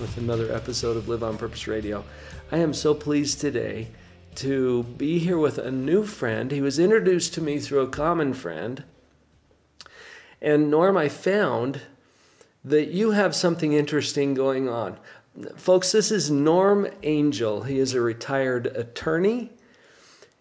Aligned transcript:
with 0.00 0.16
another 0.16 0.52
episode 0.52 0.96
of 0.96 1.08
Live 1.08 1.22
on 1.22 1.38
Purpose 1.38 1.68
Radio. 1.68 2.04
I 2.50 2.58
am 2.58 2.74
so 2.74 2.94
pleased 2.94 3.40
today 3.40 3.88
to 4.36 4.82
be 4.82 5.18
here 5.18 5.38
with 5.38 5.58
a 5.58 5.70
new 5.70 6.04
friend. 6.04 6.50
He 6.50 6.60
was 6.60 6.78
introduced 6.78 7.34
to 7.34 7.40
me 7.40 7.60
through 7.60 7.80
a 7.80 7.88
common 7.88 8.34
friend. 8.34 8.82
And 10.42 10.70
Norm, 10.70 10.96
I 10.96 11.08
found 11.08 11.82
that 12.64 12.88
you 12.88 13.12
have 13.12 13.36
something 13.36 13.72
interesting 13.72 14.34
going 14.34 14.68
on. 14.68 14.98
Folks, 15.56 15.92
this 15.92 16.10
is 16.10 16.30
Norm 16.30 16.88
Angel. 17.02 17.62
He 17.62 17.78
is 17.78 17.94
a 17.94 18.00
retired 18.00 18.66
attorney. 18.66 19.50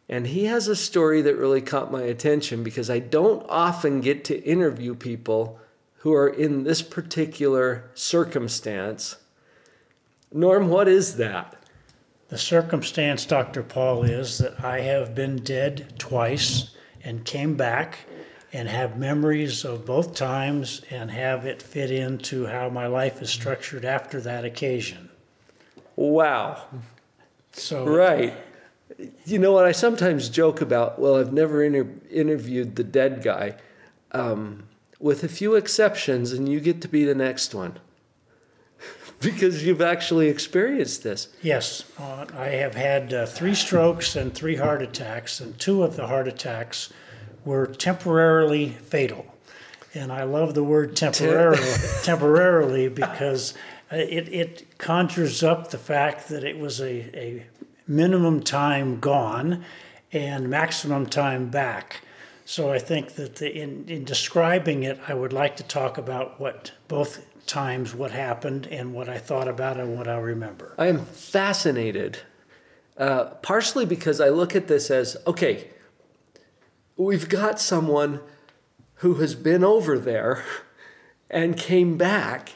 And 0.10 0.28
he 0.28 0.46
has 0.46 0.68
a 0.68 0.76
story 0.76 1.22
that 1.22 1.36
really 1.36 1.62
caught 1.62 1.92
my 1.92 2.02
attention 2.02 2.64
because 2.64 2.90
I 2.90 3.00
don't 3.00 3.46
often 3.50 4.02
get 4.02 4.24
to 4.26 4.44
interview 4.44 4.96
people 4.96 5.60
who 5.98 6.14
are 6.14 6.28
in 6.28 6.64
this 6.64 6.82
particular 6.82 7.90
circumstance. 7.94 9.18
Norm, 10.34 10.68
what 10.68 10.88
is 10.88 11.18
that? 11.18 11.56
The 12.30 12.40
circumstance, 12.40 13.26
Dr. 13.26 13.62
Paul, 13.62 14.04
is 14.04 14.40
that 14.40 14.64
I 14.64 14.80
have 14.80 15.14
been 15.14 15.38
dead 15.38 15.94
twice 16.00 16.72
and 17.04 17.24
came 17.24 17.56
back 17.56 18.00
and 18.52 18.68
have 18.68 18.98
memories 18.98 19.64
of 19.64 19.86
both 19.86 20.16
times 20.16 20.82
and 20.90 21.12
have 21.12 21.46
it 21.46 21.62
fit 21.62 21.92
into 21.92 22.48
how 22.48 22.70
my 22.70 22.88
life 22.88 23.22
is 23.22 23.30
structured 23.30 23.86
after 23.86 24.20
that 24.22 24.44
occasion. 24.44 25.10
Wow. 25.96 26.64
So 27.52 27.86
Right. 27.86 28.34
You 29.26 29.38
know 29.38 29.52
what? 29.52 29.66
I 29.66 29.72
sometimes 29.72 30.30
joke 30.30 30.62
about, 30.62 31.00
well, 31.00 31.16
I've 31.16 31.34
never 31.34 31.64
inter- 31.64 31.90
interviewed 32.12 32.76
the 32.76 32.84
dead 32.84 33.22
guy, 33.24 33.56
um, 34.12 34.64
with 35.00 35.24
a 35.24 35.28
few 35.28 35.56
exceptions, 35.56 36.32
and 36.32 36.50
you 36.50 36.60
get 36.60 36.82
to 36.82 36.88
be 36.88 37.04
the 37.04 37.16
next 37.16 37.54
one. 37.54 37.80
Because 39.20 39.66
you've 39.66 39.82
actually 39.82 40.28
experienced 40.28 41.04
this. 41.04 41.30
Yes, 41.42 41.86
uh, 42.00 42.26
I 42.36 42.48
have 42.48 42.76
had 42.76 43.14
uh, 43.14 43.26
three 43.26 43.56
strokes 43.56 44.16
and 44.16 44.34
three 44.34 44.56
heart 44.56 44.82
attacks, 44.82 45.40
and 45.40 45.58
two 45.60 45.84
of 45.84 45.96
the 45.96 46.08
heart 46.08 46.28
attacks 46.28 46.92
were 47.46 47.68
temporarily 47.68 48.70
fatal. 48.70 49.26
And 49.94 50.12
I 50.12 50.24
love 50.24 50.56
the 50.56 50.64
word 50.64 50.96
temporarily, 50.96 51.72
temporarily 52.04 52.90
because 52.90 53.54
uh, 53.92 53.98
it, 53.98 54.30
it 54.30 54.78
conjures 54.78 55.44
up 55.44 55.70
the 55.70 55.78
fact 55.78 56.30
that 56.30 56.44
it 56.44 56.58
was 56.58 56.82
a, 56.82 57.18
a 57.18 57.46
minimum 57.88 58.42
time 58.42 59.00
gone 59.00 59.64
and 60.12 60.50
maximum 60.50 61.06
time 61.06 61.50
back. 61.50 62.02
So 62.46 62.72
I 62.72 62.80
think 62.80 63.16
that 63.16 63.38
the, 63.38 63.56
in, 63.56 63.86
in 63.88 64.04
describing 64.04 64.84
it, 64.84 65.00
I 65.08 65.14
would 65.14 65.34
like 65.34 65.56
to 65.58 65.64
talk 65.64 65.98
about 65.98 66.40
what 66.40 66.72
both 66.88 67.26
times 67.46 67.94
what 67.94 68.12
happened 68.12 68.68
and 68.68 68.94
what 68.94 69.10
I 69.10 69.18
thought 69.18 69.48
about 69.48 69.80
and 69.80 69.98
what 69.98 70.08
I 70.08 70.18
remember. 70.18 70.76
I 70.78 70.88
am 70.88 71.06
fascinated, 71.06 72.20
uh, 72.98 73.26
partially 73.42 73.86
because 73.86 74.22
I 74.22 74.30
look 74.30 74.56
at 74.56 74.68
this 74.68 74.90
as 74.90 75.18
okay, 75.28 75.70
we've 76.96 77.30
got 77.30 77.60
someone 77.60 78.22
who 78.96 79.16
has 79.16 79.36
been 79.36 79.64
over 79.64 79.98
there 79.98 80.44
and 81.30 81.58
came 81.58 81.98
back. 81.98 82.54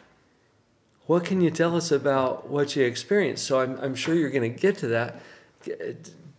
What 1.05 1.25
can 1.25 1.41
you 1.41 1.51
tell 1.51 1.75
us 1.75 1.91
about 1.91 2.49
what 2.49 2.75
you 2.75 2.83
experienced? 2.83 3.45
So 3.45 3.59
I'm, 3.59 3.77
I'm 3.79 3.95
sure 3.95 4.13
you're 4.13 4.29
going 4.29 4.53
to 4.53 4.59
get 4.59 4.77
to 4.79 4.87
that. 4.87 5.21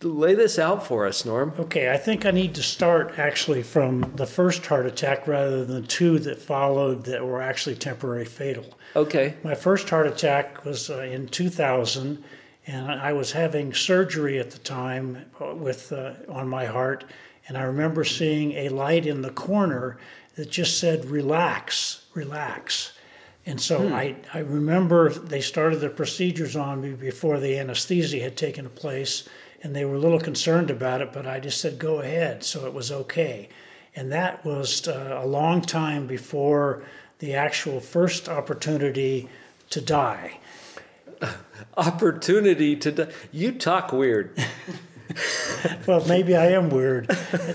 Lay 0.00 0.34
this 0.34 0.60
out 0.60 0.86
for 0.86 1.06
us, 1.06 1.24
Norm. 1.24 1.52
Okay, 1.58 1.90
I 1.90 1.96
think 1.96 2.24
I 2.24 2.30
need 2.30 2.54
to 2.54 2.62
start 2.62 3.18
actually 3.18 3.64
from 3.64 4.12
the 4.14 4.26
first 4.26 4.64
heart 4.64 4.86
attack 4.86 5.26
rather 5.26 5.64
than 5.64 5.82
the 5.82 5.88
two 5.88 6.20
that 6.20 6.38
followed 6.40 7.04
that 7.06 7.26
were 7.26 7.42
actually 7.42 7.74
temporary 7.74 8.24
fatal. 8.24 8.78
Okay. 8.94 9.34
My 9.42 9.56
first 9.56 9.90
heart 9.90 10.06
attack 10.06 10.64
was 10.64 10.88
uh, 10.88 11.00
in 11.00 11.26
2000, 11.26 12.22
and 12.68 12.92
I 12.92 13.12
was 13.12 13.32
having 13.32 13.74
surgery 13.74 14.38
at 14.38 14.52
the 14.52 14.58
time 14.58 15.24
uh, 15.40 15.52
with 15.56 15.90
uh, 15.90 16.12
on 16.28 16.48
my 16.48 16.66
heart, 16.66 17.04
and 17.48 17.58
I 17.58 17.62
remember 17.62 18.04
seeing 18.04 18.52
a 18.52 18.68
light 18.68 19.04
in 19.04 19.22
the 19.22 19.30
corner 19.30 19.98
that 20.36 20.48
just 20.48 20.78
said 20.78 21.06
"relax, 21.06 22.04
relax." 22.14 22.92
And 23.46 23.60
so 23.60 23.88
I, 23.94 24.14
I 24.34 24.40
remember 24.40 25.08
they 25.10 25.40
started 25.40 25.80
the 25.80 25.88
procedures 25.88 26.54
on 26.54 26.82
me 26.82 26.92
before 26.92 27.40
the 27.40 27.58
anesthesia 27.58 28.20
had 28.20 28.36
taken 28.36 28.68
place, 28.68 29.26
and 29.62 29.74
they 29.74 29.84
were 29.84 29.96
a 29.96 29.98
little 29.98 30.20
concerned 30.20 30.70
about 30.70 31.00
it, 31.00 31.12
but 31.12 31.26
I 31.26 31.40
just 31.40 31.60
said, 31.60 31.78
go 31.78 32.00
ahead. 32.00 32.44
So 32.44 32.66
it 32.66 32.72
was 32.72 32.92
okay. 32.92 33.48
And 33.96 34.12
that 34.12 34.44
was 34.44 34.86
uh, 34.86 35.20
a 35.22 35.26
long 35.26 35.62
time 35.62 36.06
before 36.06 36.84
the 37.18 37.34
actual 37.34 37.80
first 37.80 38.28
opportunity 38.28 39.28
to 39.70 39.80
die. 39.80 40.38
Opportunity 41.76 42.76
to. 42.76 42.92
die. 42.92 43.08
You 43.32 43.52
talk 43.52 43.92
weird. 43.92 44.38
Well, 45.86 46.06
maybe 46.06 46.36
I 46.36 46.48
am 46.48 46.68
weird. 46.68 47.10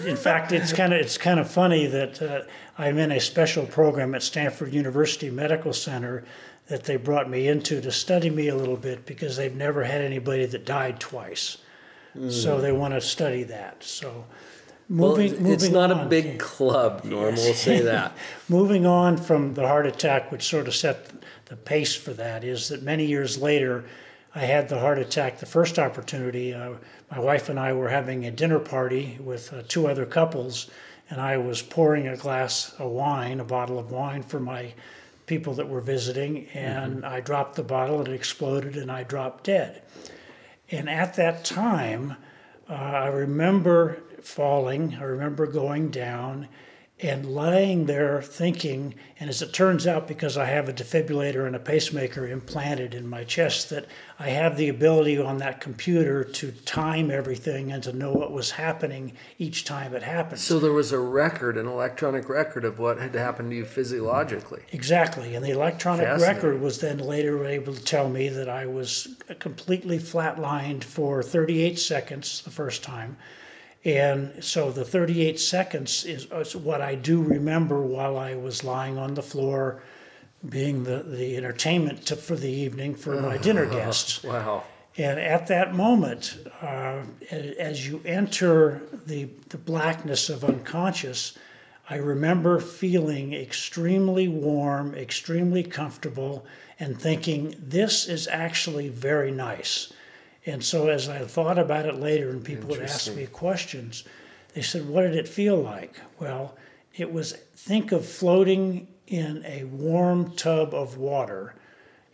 In 0.05 0.15
fact, 0.17 0.51
it's 0.51 0.73
kind 0.73 0.91
of 0.91 0.99
it's 0.99 1.17
kind 1.17 1.39
of 1.39 1.49
funny 1.49 1.85
that 1.85 2.21
uh, 2.21 2.41
I'm 2.77 2.97
in 2.97 3.11
a 3.11 3.19
special 3.19 3.65
program 3.65 4.15
at 4.15 4.23
Stanford 4.23 4.73
University 4.73 5.29
Medical 5.29 5.71
Center 5.71 6.23
that 6.67 6.83
they 6.83 6.95
brought 6.95 7.29
me 7.29 7.47
into 7.47 7.79
to 7.81 7.91
study 7.91 8.29
me 8.29 8.47
a 8.47 8.55
little 8.55 8.75
bit 8.75 9.05
because 9.05 9.37
they've 9.37 9.55
never 9.55 9.83
had 9.83 10.01
anybody 10.01 10.45
that 10.47 10.65
died 10.65 10.99
twice. 10.99 11.57
So 12.29 12.61
they 12.61 12.71
want 12.71 12.93
to 12.93 13.01
study 13.01 13.43
that. 13.43 13.83
So 13.83 14.25
moving, 14.87 15.43
well, 15.43 15.53
it's 15.53 15.63
moving 15.63 15.73
not 15.73 15.91
on. 15.91 16.05
a 16.05 16.09
big 16.09 16.39
club, 16.39 17.03
Norm. 17.03 17.35
We'll 17.35 17.53
say 17.53 17.81
that. 17.81 18.15
Moving 18.49 18.85
on 18.85 19.17
from 19.17 19.55
the 19.55 19.67
heart 19.67 19.87
attack, 19.87 20.31
which 20.31 20.43
sort 20.43 20.67
of 20.67 20.75
set 20.75 21.09
the 21.45 21.55
pace 21.55 21.95
for 21.95 22.13
that, 22.13 22.43
is 22.43 22.69
that 22.69 22.83
many 22.83 23.05
years 23.05 23.41
later, 23.41 23.85
I 24.35 24.39
had 24.39 24.69
the 24.69 24.79
heart 24.79 24.99
attack 24.99 25.39
the 25.39 25.45
first 25.45 25.79
opportunity. 25.79 26.53
Uh, 26.53 26.73
my 27.11 27.19
wife 27.19 27.49
and 27.49 27.59
I 27.59 27.73
were 27.73 27.89
having 27.89 28.25
a 28.25 28.31
dinner 28.31 28.59
party 28.59 29.17
with 29.19 29.51
uh, 29.53 29.63
two 29.67 29.87
other 29.87 30.05
couples, 30.05 30.69
and 31.09 31.19
I 31.19 31.37
was 31.37 31.61
pouring 31.61 32.07
a 32.07 32.17
glass 32.17 32.73
of 32.79 32.91
wine, 32.91 33.39
a 33.39 33.43
bottle 33.43 33.79
of 33.79 33.91
wine, 33.91 34.23
for 34.23 34.39
my 34.39 34.73
people 35.25 35.53
that 35.53 35.67
were 35.69 35.81
visiting, 35.81 36.47
and 36.53 37.05
I 37.05 37.21
dropped 37.21 37.55
the 37.55 37.63
bottle, 37.63 38.01
it 38.01 38.07
exploded, 38.09 38.75
and 38.75 38.91
I 38.91 39.03
dropped 39.03 39.45
dead. 39.45 39.81
And 40.73 40.89
at 40.89 41.13
that 41.15 41.45
time, 41.45 42.15
uh, 42.67 42.73
I 42.73 43.05
remember 43.05 44.01
falling, 44.23 44.95
I 44.99 45.03
remember 45.03 45.45
going 45.45 45.91
down 45.91 46.47
and 47.03 47.25
lying 47.25 47.85
there 47.85 48.21
thinking, 48.21 48.95
and 49.19 49.29
as 49.29 49.41
it 49.41 49.51
turns 49.51 49.85
out, 49.85 50.07
because 50.07 50.37
I 50.37 50.45
have 50.45 50.69
a 50.69 50.73
defibrillator 50.73 51.45
and 51.45 51.55
a 51.55 51.59
pacemaker 51.59 52.27
implanted 52.27 52.93
in 52.93 53.07
my 53.07 53.25
chest, 53.25 53.69
that 53.71 53.87
I 54.17 54.29
have 54.29 54.55
the 54.55 54.69
ability 54.69 55.19
on 55.19 55.37
that 55.39 55.59
computer 55.59 56.23
to 56.23 56.51
time 56.51 57.11
everything 57.11 57.73
and 57.73 57.83
to 57.83 57.91
know 57.91 58.13
what 58.13 58.31
was 58.31 58.51
happening 58.51 59.13
each 59.37 59.65
time 59.65 59.93
it 59.93 60.03
happened. 60.03 60.39
So 60.39 60.59
there 60.59 60.71
was 60.71 60.93
a 60.93 60.99
record, 60.99 61.57
an 61.57 61.67
electronic 61.67 62.29
record 62.29 62.63
of 62.63 62.79
what 62.79 62.97
had 62.99 63.13
happened 63.15 63.51
to 63.51 63.57
you 63.57 63.65
physiologically. 63.65 64.63
Exactly. 64.71 65.35
And 65.35 65.43
the 65.43 65.51
electronic 65.51 66.07
record 66.21 66.61
was 66.61 66.79
then 66.79 66.99
later 66.99 67.45
able 67.45 67.73
to 67.73 67.83
tell 67.83 68.07
me 68.07 68.29
that 68.29 68.47
I 68.47 68.65
was 68.65 69.15
completely 69.39 69.99
flatlined 69.99 70.85
for 70.85 71.21
38 71.21 71.77
seconds 71.77 72.41
the 72.43 72.49
first 72.49 72.81
time. 72.81 73.17
And 73.85 74.43
so 74.43 74.71
the 74.71 74.85
38 74.85 75.39
seconds 75.39 76.05
is, 76.05 76.27
is 76.31 76.55
what 76.55 76.81
I 76.81 76.95
do 76.95 77.21
remember 77.21 77.81
while 77.81 78.17
I 78.17 78.35
was 78.35 78.63
lying 78.63 78.97
on 78.97 79.13
the 79.13 79.21
floor, 79.21 79.81
being 80.47 80.83
the, 80.83 81.03
the 81.03 81.35
entertainment 81.35 82.05
to, 82.07 82.15
for 82.15 82.35
the 82.35 82.49
evening 82.49 82.95
for 82.95 83.21
my 83.21 83.37
dinner 83.47 83.65
guests. 83.65 84.23
Wow. 84.23 84.63
And 84.95 85.19
at 85.19 85.47
that 85.47 85.73
moment, 85.73 86.37
uh, 86.61 87.01
as 87.31 87.87
you 87.87 88.01
enter 88.05 88.83
the, 89.05 89.29
the 89.49 89.57
blackness 89.57 90.29
of 90.29 90.43
unconscious, 90.43 91.37
I 91.89 91.95
remember 91.95 92.59
feeling 92.59 93.33
extremely 93.33 94.27
warm, 94.27 94.93
extremely 94.93 95.63
comfortable, 95.63 96.45
and 96.79 96.99
thinking, 96.99 97.55
this 97.59 98.07
is 98.07 98.27
actually 98.27 98.89
very 98.89 99.31
nice. 99.31 99.91
And 100.45 100.63
so 100.63 100.89
as 100.89 101.07
I 101.07 101.19
thought 101.19 101.57
about 101.57 101.85
it 101.85 101.95
later 101.95 102.29
and 102.29 102.43
people 102.43 102.69
would 102.69 102.81
ask 102.81 103.13
me 103.15 103.27
questions, 103.27 104.03
they 104.53 104.61
said, 104.61 104.87
What 104.87 105.01
did 105.01 105.15
it 105.15 105.27
feel 105.27 105.57
like? 105.57 105.99
Well, 106.19 106.55
it 106.95 107.11
was 107.11 107.33
think 107.55 107.91
of 107.91 108.05
floating 108.05 108.87
in 109.07 109.43
a 109.45 109.63
warm 109.65 110.35
tub 110.35 110.73
of 110.73 110.97
water 110.97 111.55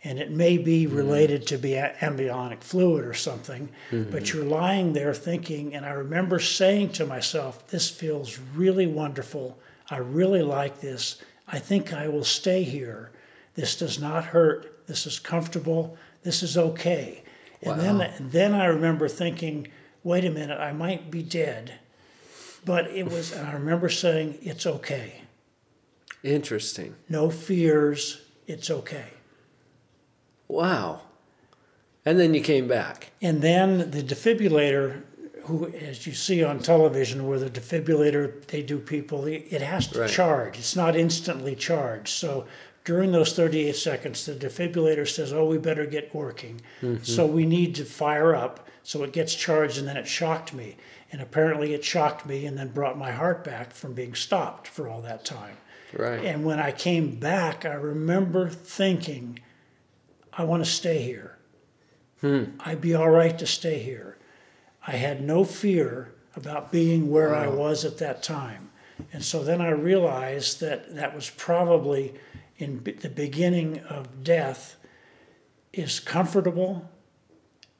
and 0.02 0.18
it 0.18 0.30
may 0.30 0.56
be 0.56 0.86
mm-hmm. 0.86 0.96
related 0.96 1.46
to 1.48 1.58
be 1.58 1.74
a- 1.74 1.94
embryonic 2.00 2.62
fluid 2.62 3.04
or 3.04 3.14
something, 3.14 3.68
but 3.90 3.98
mm-hmm. 3.98 4.36
you're 4.36 4.46
lying 4.46 4.92
there 4.92 5.12
thinking, 5.12 5.74
and 5.74 5.84
I 5.84 5.90
remember 5.90 6.38
saying 6.38 6.92
to 6.92 7.06
myself, 7.06 7.66
This 7.68 7.90
feels 7.90 8.38
really 8.54 8.86
wonderful. 8.86 9.58
I 9.90 9.98
really 9.98 10.42
like 10.42 10.80
this. 10.80 11.20
I 11.48 11.58
think 11.58 11.92
I 11.92 12.08
will 12.08 12.24
stay 12.24 12.62
here. 12.62 13.10
This 13.54 13.76
does 13.76 14.00
not 14.00 14.24
hurt. 14.24 14.86
This 14.86 15.06
is 15.06 15.18
comfortable. 15.18 15.96
This 16.22 16.42
is 16.42 16.56
okay. 16.56 17.22
And 17.62 17.80
then, 17.80 18.12
then 18.18 18.54
I 18.54 18.66
remember 18.66 19.08
thinking, 19.08 19.68
wait 20.02 20.24
a 20.24 20.30
minute, 20.30 20.58
I 20.58 20.72
might 20.72 21.10
be 21.10 21.22
dead. 21.22 21.74
But 22.64 22.90
it 22.90 23.10
was, 23.10 23.32
and 23.32 23.46
I 23.46 23.52
remember 23.52 23.88
saying, 23.88 24.38
it's 24.42 24.66
okay. 24.66 25.22
Interesting. 26.22 26.94
No 27.08 27.30
fears. 27.30 28.22
It's 28.46 28.70
okay. 28.70 29.06
Wow. 30.48 31.02
And 32.04 32.18
then 32.18 32.34
you 32.34 32.40
came 32.40 32.66
back. 32.66 33.12
And 33.22 33.40
then 33.42 33.90
the 33.90 34.02
defibrillator, 34.02 35.02
who, 35.44 35.68
as 35.68 36.06
you 36.06 36.12
see 36.12 36.42
on 36.44 36.58
television, 36.58 37.26
where 37.26 37.38
the 37.38 37.50
defibrillator, 37.50 38.44
they 38.46 38.62
do 38.62 38.78
people, 38.78 39.26
it 39.26 39.62
has 39.62 39.86
to 39.88 40.00
Right. 40.00 40.10
charge. 40.10 40.58
It's 40.58 40.76
not 40.76 40.96
instantly 40.96 41.54
charged. 41.54 42.08
So 42.08 42.46
during 42.84 43.12
those 43.12 43.34
38 43.34 43.76
seconds, 43.76 44.26
the 44.26 44.34
defibrillator 44.34 45.08
says, 45.08 45.32
oh, 45.32 45.44
we 45.44 45.58
better 45.58 45.86
get 45.86 46.14
working. 46.14 46.60
Mm-hmm. 46.80 47.04
So 47.04 47.26
we 47.26 47.46
need 47.46 47.74
to 47.76 47.84
fire 47.84 48.34
up. 48.34 48.68
So 48.82 49.02
it 49.02 49.12
gets 49.12 49.34
charged, 49.34 49.78
and 49.78 49.86
then 49.86 49.96
it 49.96 50.08
shocked 50.08 50.54
me. 50.54 50.76
And 51.12 51.20
apparently 51.20 51.74
it 51.74 51.84
shocked 51.84 52.24
me 52.24 52.46
and 52.46 52.56
then 52.56 52.68
brought 52.68 52.96
my 52.96 53.12
heart 53.12 53.44
back 53.44 53.72
from 53.72 53.94
being 53.94 54.14
stopped 54.14 54.68
for 54.68 54.88
all 54.88 55.02
that 55.02 55.24
time. 55.24 55.56
Right. 55.92 56.24
And 56.24 56.44
when 56.44 56.60
I 56.60 56.72
came 56.72 57.16
back, 57.16 57.64
I 57.64 57.74
remember 57.74 58.48
thinking, 58.48 59.40
I 60.32 60.44
want 60.44 60.64
to 60.64 60.70
stay 60.70 61.02
here. 61.02 61.36
Hmm. 62.20 62.44
I'd 62.60 62.80
be 62.80 62.94
all 62.94 63.10
right 63.10 63.36
to 63.38 63.46
stay 63.46 63.80
here. 63.80 64.18
I 64.86 64.92
had 64.92 65.22
no 65.22 65.44
fear 65.44 66.12
about 66.36 66.70
being 66.70 67.10
where 67.10 67.34
I 67.34 67.48
was 67.48 67.84
at 67.84 67.98
that 67.98 68.22
time. 68.22 68.70
And 69.12 69.24
so 69.24 69.42
then 69.42 69.60
I 69.60 69.70
realized 69.70 70.60
that 70.60 70.94
that 70.94 71.14
was 71.14 71.30
probably 71.30 72.14
in 72.60 72.82
the 73.00 73.08
beginning 73.08 73.80
of 73.88 74.22
death 74.22 74.76
is 75.72 75.98
comfortable, 75.98 76.90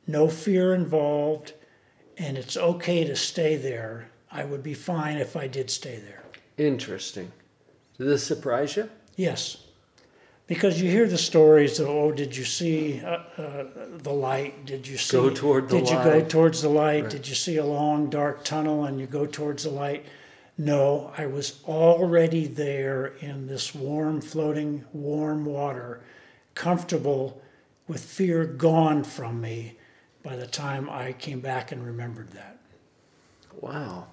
no 0.06 0.26
fear 0.26 0.74
involved, 0.74 1.52
and 2.16 2.38
it's 2.38 2.56
okay 2.56 3.04
to 3.04 3.14
stay 3.14 3.56
there. 3.56 4.10
I 4.32 4.44
would 4.44 4.62
be 4.62 4.74
fine 4.74 5.18
if 5.18 5.36
I 5.36 5.48
did 5.48 5.70
stay 5.70 5.96
there. 5.98 6.22
Interesting. 6.56 7.30
Did 7.98 8.08
this 8.08 8.24
surprise 8.24 8.76
you? 8.76 8.88
Yes. 9.16 9.58
Because 10.46 10.80
you 10.80 10.90
hear 10.90 11.06
the 11.06 11.18
stories 11.18 11.78
of, 11.78 11.88
oh, 11.88 12.10
did 12.10 12.36
you 12.36 12.44
see 12.44 13.00
uh, 13.04 13.18
uh, 13.36 13.64
the 13.98 14.12
light? 14.12 14.64
Did 14.66 14.86
you 14.86 14.96
see? 14.96 15.16
Go 15.16 15.30
toward 15.30 15.68
the 15.68 15.78
Did 15.78 15.90
you 15.90 15.96
go 15.96 16.24
towards 16.24 16.62
the 16.62 16.68
light? 16.68 17.10
Did 17.10 17.28
you 17.28 17.34
see 17.34 17.58
a 17.58 17.64
long 17.64 18.10
dark 18.10 18.44
tunnel 18.44 18.84
and 18.84 18.98
you 18.98 19.06
go 19.06 19.26
towards 19.26 19.64
the 19.64 19.70
light? 19.70 20.06
No, 20.60 21.10
I 21.16 21.24
was 21.24 21.62
already 21.66 22.46
there 22.46 23.14
in 23.20 23.46
this 23.46 23.74
warm, 23.74 24.20
floating, 24.20 24.84
warm 24.92 25.46
water, 25.46 26.02
comfortable, 26.54 27.40
with 27.88 28.04
fear 28.04 28.44
gone 28.44 29.02
from 29.02 29.40
me 29.40 29.78
by 30.22 30.36
the 30.36 30.46
time 30.46 30.90
I 30.90 31.14
came 31.14 31.40
back 31.40 31.72
and 31.72 31.82
remembered 31.82 32.32
that. 32.32 32.58
Wow. 33.58 34.08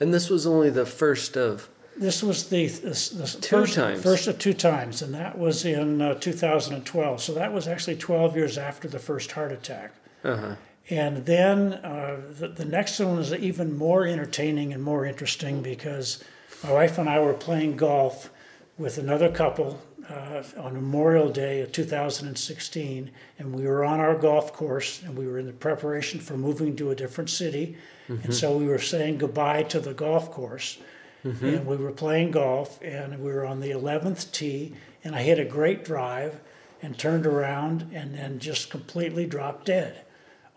And 0.00 0.14
this 0.14 0.30
was 0.30 0.46
only 0.46 0.70
the 0.70 0.86
first 0.86 1.36
of. 1.36 1.68
This 1.98 2.22
was 2.22 2.48
the, 2.48 2.66
the, 2.68 2.88
the 2.88 3.38
Two 3.38 3.56
first, 3.58 3.74
times. 3.74 4.02
first 4.02 4.26
of 4.26 4.38
two 4.38 4.54
times, 4.54 5.02
and 5.02 5.12
that 5.12 5.36
was 5.36 5.66
in 5.66 6.00
uh, 6.00 6.14
2012. 6.14 7.20
So 7.20 7.34
that 7.34 7.52
was 7.52 7.68
actually 7.68 7.96
12 7.96 8.34
years 8.36 8.56
after 8.56 8.88
the 8.88 8.98
first 8.98 9.32
heart 9.32 9.52
attack. 9.52 9.92
Uh-huh. 10.24 10.54
And 10.90 11.26
then 11.26 11.74
uh, 11.74 12.20
the, 12.38 12.48
the 12.48 12.64
next 12.64 12.98
one 12.98 13.18
is 13.18 13.32
even 13.34 13.76
more 13.76 14.06
entertaining 14.06 14.72
and 14.72 14.82
more 14.82 15.04
interesting 15.04 15.62
because 15.62 16.24
my 16.64 16.72
wife 16.72 16.96
and 16.98 17.08
I 17.08 17.20
were 17.20 17.34
playing 17.34 17.76
golf 17.76 18.30
with 18.78 18.96
another 18.96 19.30
couple 19.30 19.80
uh, 20.08 20.42
on 20.56 20.72
Memorial 20.72 21.28
Day 21.28 21.60
of 21.60 21.72
2016, 21.72 23.10
and 23.38 23.54
we 23.54 23.66
were 23.66 23.84
on 23.84 24.00
our 24.00 24.14
golf 24.14 24.54
course 24.54 25.02
and 25.02 25.16
we 25.16 25.26
were 25.26 25.38
in 25.38 25.46
the 25.46 25.52
preparation 25.52 26.20
for 26.20 26.38
moving 26.38 26.74
to 26.76 26.90
a 26.90 26.94
different 26.94 27.28
city. 27.28 27.76
And 28.08 28.34
so 28.34 28.56
we 28.56 28.66
were 28.66 28.78
saying 28.78 29.18
goodbye 29.18 29.64
to 29.64 29.80
the 29.80 29.92
golf 29.92 30.30
course. 30.30 30.78
And 31.24 31.66
we 31.66 31.76
were 31.76 31.90
playing 31.90 32.30
golf, 32.30 32.80
and 32.80 33.18
we 33.18 33.30
were 33.30 33.44
on 33.44 33.60
the 33.60 33.70
11th 33.70 34.32
tee, 34.32 34.72
and 35.04 35.14
I 35.14 35.20
hit 35.20 35.38
a 35.38 35.44
great 35.44 35.84
drive 35.84 36.40
and 36.80 36.96
turned 36.96 37.26
around 37.26 37.90
and 37.92 38.14
then 38.14 38.38
just 38.38 38.70
completely 38.70 39.26
dropped 39.26 39.66
dead 39.66 40.04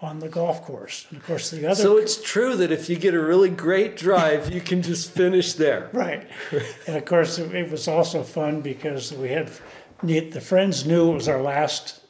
on 0.02 0.20
the 0.20 0.30
golf 0.30 0.64
course. 0.64 1.06
And 1.10 1.20
of 1.20 1.26
course, 1.26 1.52
the 1.52 1.66
other. 1.66 1.76
So 1.76 1.98
it's 1.98 2.22
true 2.22 2.56
that 2.56 2.72
if 2.72 2.90
you 2.90 2.96
get 2.96 3.14
a 3.14 3.20
really 3.22 3.50
great 3.50 3.96
drive, 3.96 4.52
you 4.52 4.60
can 4.60 4.82
just 4.82 5.12
finish 5.12 5.54
there. 5.54 5.90
Right. 6.02 6.28
And 6.88 6.98
of 6.98 7.06
course, 7.06 7.38
it 7.38 7.70
was 7.70 7.88
also 7.88 8.24
fun 8.24 8.62
because 8.62 9.14
we 9.14 9.30
had 9.30 9.52
the 10.02 10.42
friends 10.42 10.86
knew 10.86 11.12
it 11.12 11.14
was 11.14 11.28
our 11.28 11.42
last 11.42 12.02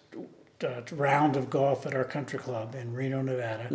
uh, 0.64 0.82
round 0.92 1.36
of 1.36 1.50
golf 1.50 1.86
at 1.86 1.94
our 1.94 2.06
country 2.06 2.40
club 2.40 2.76
in 2.76 2.94
Reno, 2.94 3.22
Nevada. 3.22 3.68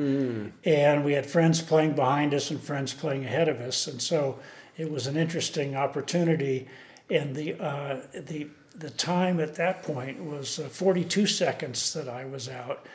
And 0.64 1.04
we 1.04 1.12
had 1.12 1.26
friends 1.26 1.60
playing 1.60 1.94
behind 1.94 2.32
us 2.32 2.50
and 2.50 2.60
friends 2.60 2.94
playing 2.94 3.24
ahead 3.24 3.48
of 3.48 3.60
us. 3.60 3.86
And 3.86 4.00
so 4.00 4.38
it 4.78 4.90
was 4.90 5.06
an 5.06 5.16
interesting 5.16 5.76
opportunity. 5.76 6.66
And 7.10 7.34
the, 7.34 7.54
uh, 7.62 8.00
the, 8.14 8.48
the 8.74 8.90
time 8.90 9.40
at 9.40 9.54
that 9.56 9.82
point 9.82 10.22
was 10.24 10.58
uh, 10.58 10.68
42 10.68 11.26
seconds 11.26 11.92
that 11.92 12.08
I 12.08 12.24
was 12.24 12.48
out. 12.48 12.86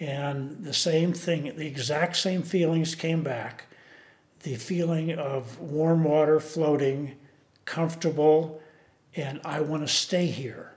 And 0.00 0.64
the 0.64 0.74
same 0.74 1.12
thing, 1.12 1.56
the 1.56 1.66
exact 1.66 2.16
same 2.16 2.42
feelings 2.42 2.94
came 2.94 3.22
back 3.22 3.64
the 4.42 4.54
feeling 4.54 5.12
of 5.14 5.58
warm 5.58 6.04
water 6.04 6.40
floating, 6.40 7.16
comfortable, 7.64 8.60
and 9.16 9.40
I 9.44 9.60
want 9.60 9.82
to 9.82 9.92
stay 9.92 10.26
here. 10.26 10.72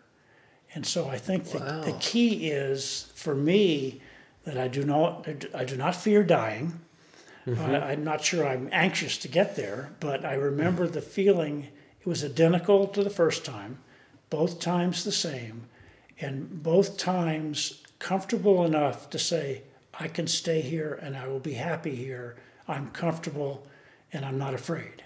And 0.74 0.86
so 0.86 1.08
I 1.08 1.18
think 1.18 1.46
the, 1.46 1.60
the 1.60 1.96
key 2.00 2.50
is 2.50 3.12
for 3.16 3.36
me 3.36 4.02
that 4.46 4.58
I 4.58 4.68
do 4.68 4.84
not 4.84 5.28
I 5.54 5.64
do 5.66 5.76
not 5.76 5.96
fear 5.96 6.24
dying. 6.24 6.80
Mm-hmm. 7.46 7.62
I, 7.62 7.92
I'm 7.92 8.04
not 8.04 8.24
sure 8.24 8.48
I'm 8.48 8.70
anxious 8.72 9.18
to 9.20 9.28
get 9.28 9.56
there, 9.56 9.92
but 10.00 10.24
I 10.26 10.38
mm. 10.38 10.44
remember 10.44 10.88
the 10.88 11.02
feeling. 11.02 11.68
It 12.00 12.08
was 12.08 12.24
identical 12.24 12.88
to 12.88 13.04
the 13.04 13.10
first 13.12 13.46
time, 13.46 13.78
both 14.32 14.60
times 14.60 15.04
the 15.04 15.12
same, 15.12 15.66
and 16.20 16.64
both 16.64 16.98
times 16.98 17.84
comfortable 18.02 18.66
enough 18.66 19.10
to 19.12 19.20
say, 19.20 19.62
I 19.98 20.08
can 20.08 20.28
stay 20.28 20.62
here 20.62 21.00
and 21.02 21.16
I 21.16 21.28
will 21.28 21.40
be 21.40 21.54
happy 21.54 21.96
here. 21.96 22.36
I'm 22.68 22.90
comfortable 22.90 23.66
and 24.12 24.26
I'm 24.26 24.38
not 24.38 24.54
afraid. 24.54 25.04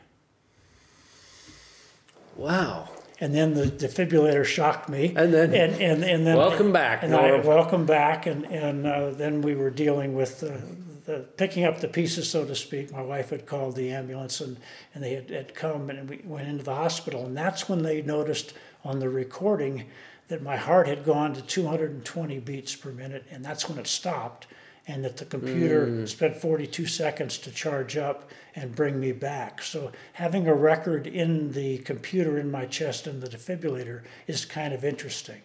Wow. 2.35 2.89
And 3.19 3.33
then 3.33 3.53
the 3.53 3.65
defibrillator 3.65 4.45
shocked 4.45 4.89
me. 4.89 5.13
And 5.15 5.33
then- 5.33 5.53
and 5.53 5.73
and, 5.81 6.03
and 6.03 6.27
then 6.27 6.37
Welcome 6.37 6.71
back, 6.71 7.03
And 7.03 7.15
I 7.15 7.37
welcome 7.39 7.85
back, 7.85 8.25
and 8.25 8.45
and 8.45 8.85
uh, 8.85 9.11
then 9.11 9.41
we 9.41 9.55
were 9.55 9.69
dealing 9.69 10.15
with 10.15 10.41
the, 10.41 10.59
the 11.05 11.19
picking 11.37 11.63
up 11.63 11.79
the 11.79 11.87
pieces, 11.87 12.29
so 12.29 12.43
to 12.43 12.55
speak. 12.55 12.91
My 12.91 13.01
wife 13.01 13.29
had 13.29 13.45
called 13.45 13.77
the 13.77 13.91
ambulance, 13.91 14.41
and 14.41 14.57
and 14.93 15.01
they 15.01 15.13
had, 15.13 15.29
had 15.29 15.55
come, 15.55 15.89
and 15.89 16.09
we 16.09 16.19
went 16.25 16.49
into 16.49 16.63
the 16.65 16.75
hospital, 16.75 17.25
and 17.25 17.37
that's 17.37 17.69
when 17.69 17.83
they 17.83 18.01
noticed 18.01 18.53
on 18.83 18.99
the 18.99 19.07
recording 19.07 19.85
that 20.27 20.41
my 20.41 20.55
heart 20.57 20.87
had 20.87 21.05
gone 21.05 21.33
to 21.33 21.41
220 21.41 22.39
beats 22.39 22.75
per 22.75 22.91
minute, 22.91 23.25
and 23.31 23.43
that's 23.45 23.69
when 23.69 23.77
it 23.77 23.87
stopped. 23.87 24.47
And 24.87 25.03
that 25.03 25.17
the 25.17 25.25
computer 25.25 25.87
Mm. 25.87 26.07
spent 26.07 26.35
42 26.37 26.85
seconds 26.85 27.39
to 27.39 27.49
charge 27.49 27.97
up 27.97 28.29
and 28.55 28.75
bring 28.75 28.99
me 28.99 29.13
back. 29.13 29.63
So 29.63 29.91
having 30.13 30.47
a 30.47 30.53
record 30.53 31.07
in 31.07 31.53
the 31.53 31.79
computer 31.79 32.37
in 32.37 32.51
my 32.51 32.67
chest 32.67 33.07
and 33.07 33.19
the 33.19 33.27
defibrillator 33.27 34.03
is 34.27 34.45
kind 34.45 34.75
of 34.75 34.85
interesting. 34.85 35.41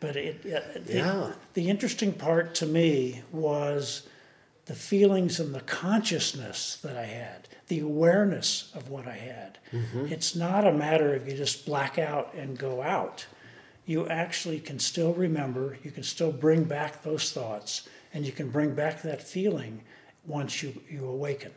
But 0.00 0.16
it, 0.16 0.44
it 0.44 0.84
the- 0.86 0.94
Yeah. 0.94 1.32
the 1.54 1.70
interesting 1.70 2.12
part 2.12 2.56
to 2.56 2.66
me 2.66 3.22
was 3.30 4.02
the 4.66 4.74
feelings 4.74 5.38
and 5.38 5.54
the 5.54 5.60
consciousness 5.60 6.76
that 6.82 6.96
I 6.96 7.04
had, 7.04 7.48
the 7.68 7.78
awareness 7.78 8.72
of 8.74 8.88
what 8.90 9.06
I 9.06 9.14
had. 9.14 9.58
It's 10.10 10.34
not 10.34 10.66
a 10.66 10.72
matter 10.72 11.14
of 11.14 11.28
you 11.28 11.36
just 11.36 11.64
black 11.66 12.00
out 12.00 12.34
and 12.34 12.58
go 12.58 12.82
out. 12.82 13.26
You 13.84 14.08
actually 14.08 14.60
can 14.60 14.78
still 14.78 15.12
remember, 15.12 15.76
you 15.82 15.90
can 15.90 16.02
still 16.04 16.32
bring 16.32 16.64
back 16.64 17.02
those 17.02 17.32
thoughts, 17.32 17.88
and 18.14 18.24
you 18.24 18.32
can 18.32 18.48
bring 18.48 18.74
back 18.74 19.02
that 19.02 19.22
feeling 19.22 19.82
once 20.26 20.62
you, 20.62 20.80
you 20.88 21.06
awaken. 21.08 21.52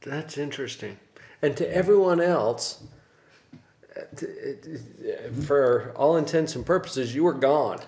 That's 0.00 0.36
interesting. 0.38 0.98
And 1.40 1.56
to 1.56 1.72
everyone 1.74 2.20
else, 2.20 2.82
uh, 3.96 4.00
uh, 4.00 5.32
for 5.46 5.92
all 5.96 6.16
intents 6.16 6.56
and 6.56 6.66
purposes, 6.66 7.14
you 7.14 7.22
were 7.24 7.34
gone. 7.34 7.78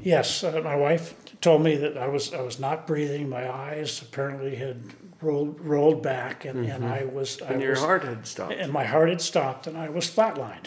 Yes, 0.00 0.44
uh, 0.44 0.60
my 0.62 0.76
wife 0.76 1.14
told 1.40 1.62
me 1.62 1.74
that 1.76 1.98
I 1.98 2.06
was 2.06 2.32
I 2.32 2.40
was 2.40 2.60
not 2.60 2.86
breathing. 2.86 3.28
My 3.28 3.52
eyes 3.52 4.00
apparently 4.00 4.54
had 4.54 4.80
rolled 5.20 5.60
rolled 5.60 6.02
back, 6.04 6.44
and, 6.44 6.64
and 6.66 6.84
I 6.84 7.04
was 7.04 7.42
I 7.42 7.54
And 7.54 7.62
your 7.62 7.72
was, 7.72 7.80
heart 7.80 8.04
had 8.04 8.24
stopped. 8.24 8.52
and 8.54 8.72
my 8.72 8.84
heart 8.84 9.08
had 9.08 9.20
stopped, 9.20 9.66
and 9.66 9.76
I 9.76 9.88
was 9.88 10.06
flatlined. 10.08 10.66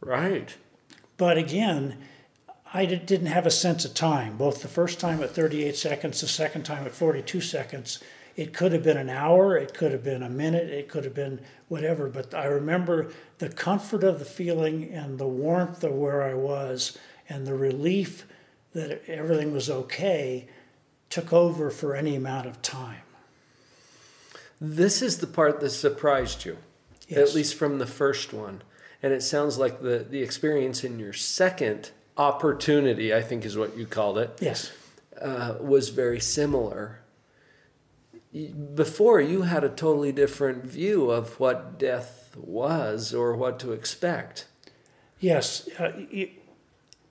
Right. 0.00 0.56
But 1.20 1.36
again, 1.36 1.98
I 2.72 2.86
didn't 2.86 3.26
have 3.26 3.44
a 3.44 3.50
sense 3.50 3.84
of 3.84 3.92
time. 3.92 4.38
Both 4.38 4.62
the 4.62 4.68
first 4.68 4.98
time 4.98 5.22
at 5.22 5.34
38 5.34 5.76
seconds, 5.76 6.22
the 6.22 6.26
second 6.26 6.62
time 6.62 6.86
at 6.86 6.92
42 6.92 7.42
seconds. 7.42 8.02
It 8.36 8.54
could 8.54 8.72
have 8.72 8.82
been 8.82 8.96
an 8.96 9.10
hour, 9.10 9.54
it 9.54 9.74
could 9.74 9.92
have 9.92 10.02
been 10.02 10.22
a 10.22 10.30
minute, 10.30 10.70
it 10.70 10.88
could 10.88 11.04
have 11.04 11.12
been 11.12 11.42
whatever. 11.68 12.08
But 12.08 12.32
I 12.32 12.46
remember 12.46 13.12
the 13.36 13.50
comfort 13.50 14.02
of 14.02 14.18
the 14.18 14.24
feeling 14.24 14.94
and 14.94 15.18
the 15.18 15.28
warmth 15.28 15.84
of 15.84 15.92
where 15.92 16.22
I 16.22 16.32
was 16.32 16.96
and 17.28 17.46
the 17.46 17.54
relief 17.54 18.24
that 18.72 19.02
everything 19.06 19.52
was 19.52 19.68
okay 19.68 20.48
took 21.10 21.34
over 21.34 21.68
for 21.68 21.94
any 21.94 22.16
amount 22.16 22.46
of 22.46 22.62
time. 22.62 23.02
This 24.58 25.02
is 25.02 25.18
the 25.18 25.26
part 25.26 25.60
that 25.60 25.68
surprised 25.68 26.46
you, 26.46 26.56
Yes. 27.08 27.28
at 27.28 27.34
least 27.34 27.56
from 27.56 27.78
the 27.78 27.86
first 27.86 28.32
one. 28.32 28.62
And 29.02 29.12
it 29.12 29.22
sounds 29.22 29.58
like 29.58 29.80
the, 29.82 30.04
the 30.08 30.22
experience 30.22 30.84
in 30.84 30.98
your 30.98 31.12
second 31.12 31.90
opportunity, 32.16 33.14
I 33.14 33.22
think 33.22 33.44
is 33.44 33.56
what 33.56 33.76
you 33.76 33.86
called 33.86 34.18
it, 34.18 34.36
Yes. 34.40 34.70
uh, 35.20 35.54
was 35.60 35.88
very 35.88 36.20
similar. 36.20 37.00
Before, 38.74 39.20
you 39.20 39.42
had 39.42 39.64
a 39.64 39.68
totally 39.68 40.12
different 40.12 40.64
view 40.64 41.10
of 41.10 41.40
what 41.40 41.78
death 41.78 42.36
was 42.36 43.12
or 43.12 43.34
what 43.34 43.58
to 43.60 43.72
expect. 43.72 44.46
Yes, 45.18 45.68
uh, 45.78 45.90
y- 46.12 46.30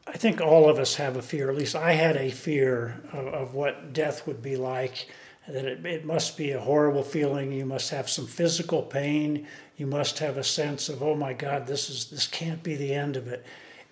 I 0.08 0.14
think 0.14 0.40
all 0.42 0.70
of 0.70 0.80
us 0.80 0.96
have 0.96 1.18
a 1.18 1.22
fear. 1.22 1.50
At 1.50 1.58
least 1.58 1.76
I 1.76 1.92
had 1.94 2.16
a 2.16 2.30
fear 2.32 3.02
of, 3.12 3.28
of 3.28 3.54
what 3.54 3.92
death 3.94 4.26
would 4.28 4.42
be 4.42 4.56
like. 4.56 5.10
That 5.48 5.66
it, 5.66 5.86
it 5.86 6.06
must 6.06 6.38
be 6.38 6.52
a 6.52 6.60
horrible 6.60 7.04
feeling. 7.04 7.52
You 7.52 7.66
must 7.66 7.90
have 7.90 8.10
some 8.10 8.28
physical 8.28 8.84
pain. 8.84 9.48
You 9.78 9.88
must 9.88 10.20
have 10.20 10.38
a 10.38 10.44
sense 10.44 10.90
of, 10.90 11.02
oh 11.02 11.16
my 11.16 11.34
God, 11.34 11.66
this 11.66 11.90
is 11.90 12.06
this 12.06 12.28
can't 12.28 12.62
be 12.62 12.76
the 12.76 12.94
end 12.94 13.16
of 13.16 13.28
it. 13.28 13.46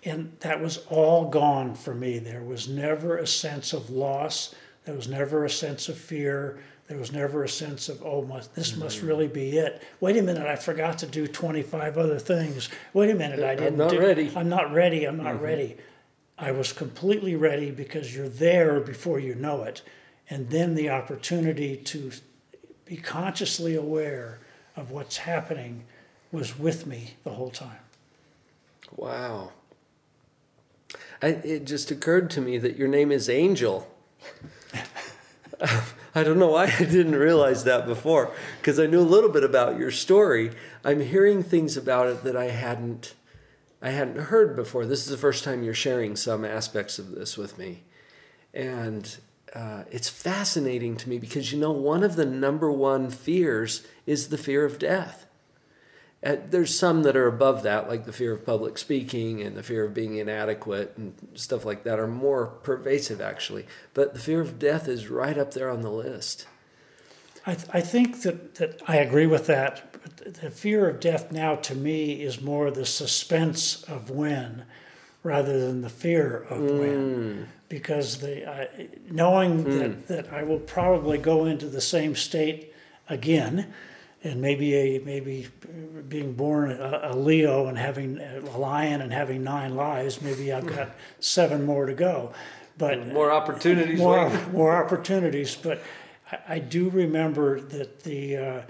And 0.03 0.31
that 0.41 0.61
was 0.61 0.85
all 0.89 1.29
gone 1.29 1.73
for 1.73 1.95
me. 1.95 2.19
There 2.19 2.43
was 2.43 2.67
never 2.67 3.17
a 3.17 3.27
sense 3.27 3.73
of 3.73 3.89
loss. 3.89 4.53
There 4.85 4.95
was 4.95 5.07
never 5.07 5.45
a 5.45 5.49
sense 5.49 5.89
of 5.89 5.97
fear. 5.97 6.59
There 6.87 6.97
was 6.97 7.11
never 7.11 7.43
a 7.43 7.49
sense 7.49 7.89
of, 7.89 8.01
oh, 8.05 8.21
must, 8.21 8.55
this 8.55 8.77
must 8.77 8.99
mm-hmm. 8.99 9.07
really 9.07 9.27
be 9.27 9.57
it. 9.57 9.83
Wait 9.99 10.15
a 10.15 10.21
minute, 10.21 10.47
I 10.47 10.55
forgot 10.55 10.97
to 10.99 11.05
do 11.05 11.27
25 11.27 11.97
other 11.97 12.19
things. 12.19 12.69
Wait 12.93 13.09
a 13.09 13.15
minute, 13.15 13.43
I 13.43 13.55
didn't 13.55 13.73
I'm 13.73 13.77
not 13.77 13.89
do, 13.91 13.99
ready. 13.99 14.31
I'm 14.33 14.47
not 14.47 14.71
ready. 14.71 15.03
I'm 15.03 15.17
not 15.17 15.35
mm-hmm. 15.35 15.43
ready. 15.43 15.77
I 16.37 16.51
was 16.51 16.71
completely 16.71 17.35
ready 17.35 17.71
because 17.71 18.15
you're 18.15 18.29
there 18.29 18.79
before 18.79 19.19
you 19.19 19.35
know 19.35 19.63
it. 19.63 19.81
And 20.29 20.49
then 20.49 20.75
the 20.75 20.89
opportunity 20.89 21.77
to 21.77 22.11
be 22.85 22.97
consciously 22.97 23.75
aware 23.75 24.39
of 24.75 24.91
what's 24.91 25.17
happening 25.17 25.85
was 26.31 26.59
with 26.59 26.85
me 26.85 27.15
the 27.23 27.31
whole 27.31 27.49
time. 27.49 27.79
Wow. 28.95 29.51
I, 31.21 31.27
it 31.27 31.65
just 31.65 31.91
occurred 31.91 32.29
to 32.31 32.41
me 32.41 32.57
that 32.57 32.77
your 32.77 32.87
name 32.87 33.11
is 33.11 33.29
Angel. 33.29 33.87
I 36.15 36.23
don't 36.23 36.39
know 36.39 36.49
why 36.49 36.65
I 36.65 36.83
didn't 36.83 37.15
realize 37.15 37.63
that 37.63 37.85
before, 37.85 38.31
because 38.59 38.79
I 38.79 38.85
knew 38.85 38.99
a 38.99 39.01
little 39.01 39.29
bit 39.29 39.43
about 39.43 39.77
your 39.77 39.91
story. 39.91 40.51
I'm 40.83 40.99
hearing 40.99 41.43
things 41.43 41.77
about 41.77 42.07
it 42.07 42.23
that 42.23 42.35
I 42.35 42.45
hadn't, 42.45 43.13
I 43.81 43.89
hadn't 43.89 44.17
heard 44.17 44.55
before. 44.55 44.85
This 44.85 45.01
is 45.01 45.09
the 45.09 45.17
first 45.17 45.43
time 45.43 45.63
you're 45.63 45.73
sharing 45.73 46.15
some 46.15 46.45
aspects 46.45 46.99
of 46.99 47.11
this 47.11 47.37
with 47.37 47.57
me, 47.57 47.83
and 48.53 49.17
uh, 49.53 49.83
it's 49.91 50.09
fascinating 50.09 50.97
to 50.97 51.09
me 51.09 51.19
because 51.19 51.51
you 51.51 51.59
know 51.59 51.71
one 51.71 52.03
of 52.03 52.15
the 52.15 52.25
number 52.25 52.71
one 52.71 53.09
fears 53.09 53.85
is 54.05 54.27
the 54.27 54.37
fear 54.37 54.65
of 54.65 54.79
death. 54.79 55.25
Uh, 56.23 56.35
there's 56.49 56.77
some 56.77 57.03
that 57.03 57.15
are 57.15 57.27
above 57.27 57.63
that, 57.63 57.87
like 57.87 58.05
the 58.05 58.11
fear 58.11 58.33
of 58.33 58.45
public 58.45 58.77
speaking 58.77 59.41
and 59.41 59.55
the 59.55 59.63
fear 59.63 59.85
of 59.85 59.93
being 59.93 60.17
inadequate 60.17 60.93
and 60.97 61.13
stuff 61.35 61.63
like 61.63 61.83
that, 61.83 61.99
are 61.99 62.07
more 62.07 62.47
pervasive 62.47 63.21
actually. 63.21 63.65
But 63.93 64.13
the 64.13 64.19
fear 64.19 64.41
of 64.41 64.59
death 64.59 64.87
is 64.87 65.09
right 65.09 65.37
up 65.37 65.53
there 65.53 65.69
on 65.69 65.81
the 65.81 65.91
list. 65.91 66.47
I, 67.45 67.53
th- 67.53 67.69
I 67.71 67.81
think 67.81 68.23
that, 68.23 68.55
that 68.55 68.81
I 68.87 68.97
agree 68.97 69.27
with 69.27 69.47
that. 69.47 69.93
But 70.03 70.33
the 70.33 70.49
fear 70.51 70.89
of 70.89 70.99
death 70.99 71.31
now 71.31 71.55
to 71.55 71.75
me 71.75 72.21
is 72.21 72.41
more 72.41 72.71
the 72.71 72.85
suspense 72.85 73.83
of 73.83 74.09
when 74.09 74.65
rather 75.23 75.59
than 75.65 75.81
the 75.81 75.89
fear 75.89 76.45
of 76.49 76.59
when. 76.59 77.47
Because 77.69 78.19
the, 78.19 78.49
I, 78.49 78.87
knowing 79.11 79.63
that, 79.79 80.07
that 80.07 80.33
I 80.33 80.43
will 80.43 80.59
probably 80.59 81.17
go 81.17 81.45
into 81.45 81.67
the 81.67 81.81
same 81.81 82.15
state 82.15 82.73
again, 83.09 83.73
and 84.23 84.41
maybe 84.41 84.73
a 84.73 84.99
maybe 84.99 85.47
being 86.07 86.33
born 86.33 86.71
a, 86.71 87.11
a 87.11 87.15
Leo 87.15 87.67
and 87.67 87.77
having 87.77 88.19
a 88.19 88.57
lion 88.57 89.01
and 89.01 89.11
having 89.11 89.43
nine 89.43 89.75
lives, 89.75 90.21
maybe 90.21 90.51
I've 90.53 90.65
got 90.65 90.91
seven 91.19 91.65
more 91.65 91.85
to 91.85 91.93
go. 91.93 92.33
But 92.77 93.07
More 93.07 93.31
opportunities. 93.31 93.99
more, 93.99 94.29
more 94.53 94.75
opportunities. 94.75 95.55
But 95.55 95.81
I, 96.31 96.55
I 96.55 96.59
do 96.59 96.89
remember 96.89 97.59
that 97.59 98.03
the 98.03 98.37
uh, 98.37 98.61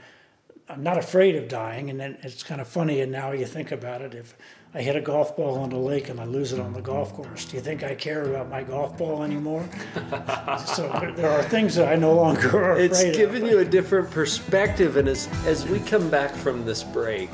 I'm 0.69 0.83
not 0.83 0.97
afraid 0.97 1.35
of 1.35 1.47
dying, 1.47 1.89
and 1.89 1.99
then 1.99 2.17
it's 2.23 2.43
kind 2.43 2.59
of 2.59 2.67
funny. 2.67 3.01
And 3.01 3.11
now 3.11 3.31
you 3.31 3.45
think 3.45 3.71
about 3.71 4.01
it, 4.01 4.13
if 4.13 4.35
I 4.77 4.81
hit 4.81 4.95
a 4.95 5.01
golf 5.01 5.35
ball 5.35 5.57
on 5.57 5.71
a 5.71 5.79
lake 5.79 6.09
and 6.09 6.19
I 6.19 6.25
lose 6.25 6.53
it 6.53 6.59
on 6.59 6.71
the 6.71 6.81
golf 6.81 7.11
course, 7.11 7.45
do 7.45 7.55
you 7.55 7.63
think 7.63 7.83
I 7.83 7.95
care 7.95 8.21
about 8.25 8.47
my 8.47 8.61
golf 8.61 8.95
ball 8.95 9.23
anymore? 9.23 9.67
so 10.67 10.87
there- 11.15 11.31
are 11.31 11.41
things 11.41 11.73
that 11.75 11.91
I 11.91 11.95
no 11.95 12.13
longer 12.13 12.63
are 12.63 12.77
It's 12.77 13.03
given 13.03 13.43
you 13.43 13.57
a 13.57 13.65
different 13.65 14.11
perspective, 14.11 14.95
and 14.97 15.07
as 15.07 15.29
as 15.47 15.65
we 15.65 15.79
come 15.79 16.11
back 16.11 16.31
from 16.35 16.63
this 16.63 16.83
break, 16.83 17.31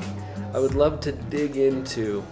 I 0.54 0.58
would 0.58 0.74
love 0.74 1.00
to 1.00 1.12
dig 1.12 1.58
into 1.58 2.24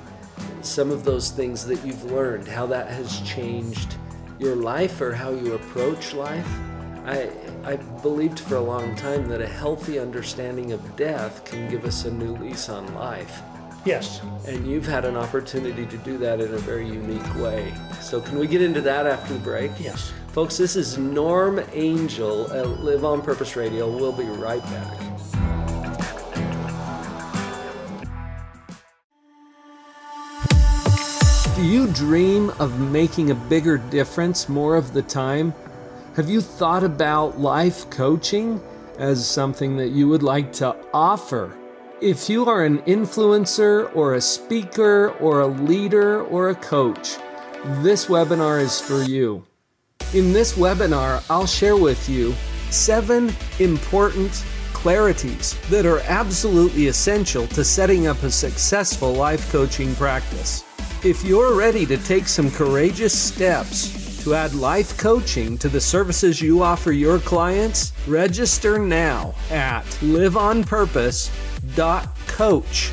some 0.63 0.91
of 0.91 1.05
those 1.05 1.31
things 1.31 1.67
that 1.67 1.85
you've 1.85 2.05
learned, 2.11 2.49
how 2.49 2.65
that 2.69 2.89
has 2.89 3.21
changed 3.21 3.97
your 4.39 4.57
life 4.57 5.03
or 5.03 5.13
how 5.13 5.29
you 5.29 5.53
approach 5.53 6.15
life. 6.15 6.49
I 7.05 7.29
I 7.65 7.77
believed 8.01 8.41
for 8.41 8.57
a 8.57 8.63
long 8.63 8.97
time 8.97 9.29
that 9.29 9.43
a 9.43 9.47
healthy 9.47 9.99
understanding 9.99 10.73
of 10.73 10.97
death 10.97 11.45
can 11.45 11.69
give 11.69 11.85
us 11.85 12.07
a 12.07 12.11
new 12.11 12.35
lease 12.37 12.71
on 12.71 12.95
life. 12.95 13.43
Yes. 13.85 14.21
And 14.47 14.67
you've 14.67 14.87
had 14.87 15.05
an 15.05 15.17
opportunity 15.17 15.87
to 15.87 15.97
do 15.99 16.17
that 16.19 16.41
in 16.41 16.55
a 16.55 16.59
very 16.59 16.87
unique 16.87 17.35
way. 17.37 17.75
So, 18.01 18.21
can 18.21 18.39
we 18.39 18.47
get 18.47 18.63
into 18.63 18.81
that 18.83 19.07
after 19.07 19.35
the 19.35 19.41
break? 19.41 19.73
Yes. 19.81 20.13
Folks, 20.29 20.57
this 20.57 20.77
is 20.77 20.99
Norm 20.99 21.61
Angel 21.73 22.51
at 22.53 22.67
Live 22.81 23.05
on 23.05 23.23
Purpose 23.23 23.57
Radio. 23.57 23.91
We'll 23.91 24.13
be 24.13 24.25
right 24.25 24.63
back. 24.63 24.99
Do 31.57 31.69
you 31.69 31.87
dream 31.89 32.51
of 32.59 32.79
making 32.79 33.31
a 33.31 33.35
bigger 33.35 33.79
difference 33.79 34.49
more 34.49 34.77
of 34.77 34.93
the 34.95 35.03
time? 35.03 35.53
Have 36.17 36.31
you 36.31 36.41
thought 36.41 36.85
about 36.85 37.41
life 37.41 37.89
coaching 37.91 38.61
as 38.99 39.29
something 39.29 39.77
that 39.77 39.89
you 39.89 40.09
would 40.09 40.23
like 40.23 40.53
to 40.55 40.77
offer? 40.95 41.57
If 42.03 42.29
you 42.29 42.47
are 42.47 42.65
an 42.65 42.79
influencer 42.79 43.95
or 43.95 44.15
a 44.15 44.21
speaker 44.21 45.11
or 45.21 45.43
a 45.43 45.47
leader 45.47 46.25
or 46.25 46.49
a 46.49 46.55
coach, 46.57 47.17
this 47.81 48.07
webinar 48.07 48.61
is 48.61 48.81
for 48.81 49.05
you. 49.05 49.45
In 50.13 50.33
this 50.33 50.55
webinar, 50.55 51.23
I'll 51.31 51.47
share 51.47 51.77
with 51.77 52.09
you 52.09 52.35
seven 52.71 53.33
important 53.61 54.33
clarities 54.73 55.55
that 55.69 55.87
are 55.87 56.01
absolutely 56.01 56.89
essential 56.89 57.47
to 57.47 57.63
setting 57.63 58.09
up 58.09 58.21
a 58.25 58.33
successful 58.33 59.13
life 59.13 59.53
coaching 59.53 59.95
practice. 59.95 60.65
If 61.05 61.23
you're 61.23 61.55
ready 61.55 61.87
to 61.87 61.97
take 61.99 62.27
some 62.27 62.51
courageous 62.51 63.17
steps 63.17 64.25
to 64.25 64.35
add 64.35 64.55
life 64.55 64.99
coaching 64.99 65.57
to 65.59 65.69
the 65.69 65.81
services 65.81 66.43
you 66.43 66.65
offer 66.65 66.91
your 66.91 67.21
clients, 67.21 67.93
register 68.09 68.77
now 68.77 69.37
at 69.53 69.87
liveonpurpose.coach 71.73 72.91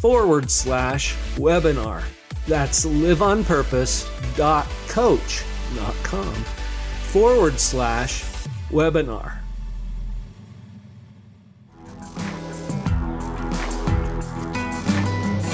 forward 0.00 0.50
slash 0.50 1.14
webinar. 1.36 2.02
That's 2.46 2.84
liveonpurpose.coach, 2.84 5.44
not 5.76 5.94
com, 6.02 6.34
forward 6.34 7.58
slash 7.58 8.24
webinar. 8.70 9.38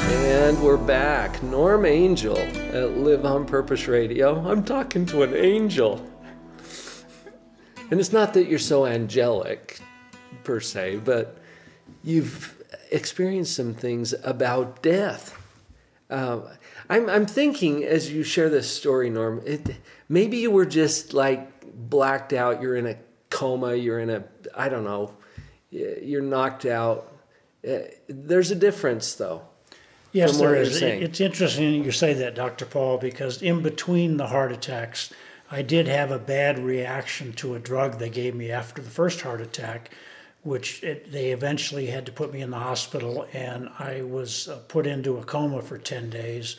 And 0.02 0.60
we're 0.62 0.76
back. 0.76 1.42
Norm 1.42 1.84
Angel 1.84 2.38
at 2.38 2.98
Live 2.98 3.24
on 3.24 3.44
Purpose 3.46 3.88
Radio. 3.88 4.48
I'm 4.48 4.62
talking 4.64 5.04
to 5.06 5.22
an 5.22 5.34
angel. 5.34 6.06
And 7.90 7.98
it's 7.98 8.12
not 8.12 8.34
that 8.34 8.46
you're 8.48 8.60
so 8.60 8.86
angelic 8.86 9.80
per 10.44 10.60
se, 10.60 11.00
but 11.04 11.36
you've 12.04 12.59
experienced 12.90 13.54
some 13.54 13.74
things 13.74 14.14
about 14.24 14.82
death. 14.82 15.36
Uh, 16.08 16.40
I'm, 16.88 17.08
I'm 17.08 17.26
thinking 17.26 17.84
as 17.84 18.12
you 18.12 18.22
share 18.22 18.48
this 18.48 18.68
story, 18.70 19.10
Norm, 19.10 19.42
it, 19.46 19.76
maybe 20.08 20.38
you 20.38 20.50
were 20.50 20.66
just 20.66 21.14
like 21.14 21.48
blacked 21.88 22.32
out. 22.32 22.60
You're 22.60 22.76
in 22.76 22.86
a 22.86 22.96
coma. 23.30 23.74
You're 23.74 24.00
in 24.00 24.10
a, 24.10 24.24
I 24.54 24.68
don't 24.68 24.84
know, 24.84 25.14
you're 25.70 26.22
knocked 26.22 26.66
out. 26.66 27.12
Uh, 27.66 27.78
There's 28.08 28.50
a 28.50 28.56
difference 28.56 29.14
though. 29.14 29.42
Yes, 30.12 30.38
there 30.38 30.56
is. 30.56 30.82
It's 30.82 31.20
interesting 31.20 31.84
you 31.84 31.92
say 31.92 32.14
that, 32.14 32.34
Dr. 32.34 32.66
Paul, 32.66 32.98
because 32.98 33.42
in 33.42 33.62
between 33.62 34.16
the 34.16 34.26
heart 34.26 34.50
attacks, 34.50 35.12
I 35.50 35.62
did 35.62 35.86
have 35.86 36.10
a 36.10 36.18
bad 36.18 36.58
reaction 36.58 37.32
to 37.34 37.54
a 37.54 37.58
drug 37.60 37.98
they 37.98 38.10
gave 38.10 38.34
me 38.34 38.50
after 38.50 38.82
the 38.82 38.90
first 38.90 39.20
heart 39.20 39.40
attack, 39.40 39.90
which 40.42 40.82
it, 40.82 41.10
they 41.12 41.32
eventually 41.32 41.86
had 41.86 42.06
to 42.06 42.12
put 42.12 42.32
me 42.32 42.40
in 42.40 42.50
the 42.50 42.58
hospital, 42.58 43.26
and 43.32 43.68
I 43.78 44.02
was 44.02 44.48
uh, 44.48 44.56
put 44.68 44.86
into 44.86 45.18
a 45.18 45.24
coma 45.24 45.62
for 45.62 45.78
10 45.78 46.10
days. 46.10 46.56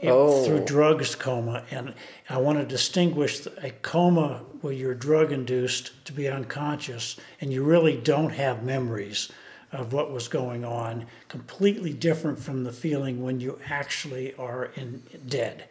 It- 0.00 0.10
Oh. 0.10 0.44
Through 0.44 0.64
drugs 0.64 1.14
coma, 1.14 1.62
and 1.70 1.94
I 2.28 2.38
want 2.38 2.58
to 2.58 2.64
distinguish 2.66 3.46
a 3.62 3.70
coma 3.82 4.40
where 4.60 4.72
you're 4.72 4.94
drug 4.94 5.30
induced 5.30 6.04
to 6.06 6.12
be 6.12 6.28
unconscious, 6.28 7.16
and 7.40 7.52
you 7.52 7.62
really 7.62 7.96
don't 7.96 8.30
have 8.30 8.64
memories 8.64 9.30
of 9.70 9.92
what 9.92 10.10
was 10.12 10.26
going 10.28 10.64
on, 10.64 11.06
completely 11.28 11.92
different 11.92 12.38
from 12.40 12.64
the 12.64 12.72
feeling 12.72 13.22
when 13.22 13.40
you 13.40 13.58
actually 13.70 14.34
are 14.34 14.66
in 14.74 15.02
dead. 15.28 15.64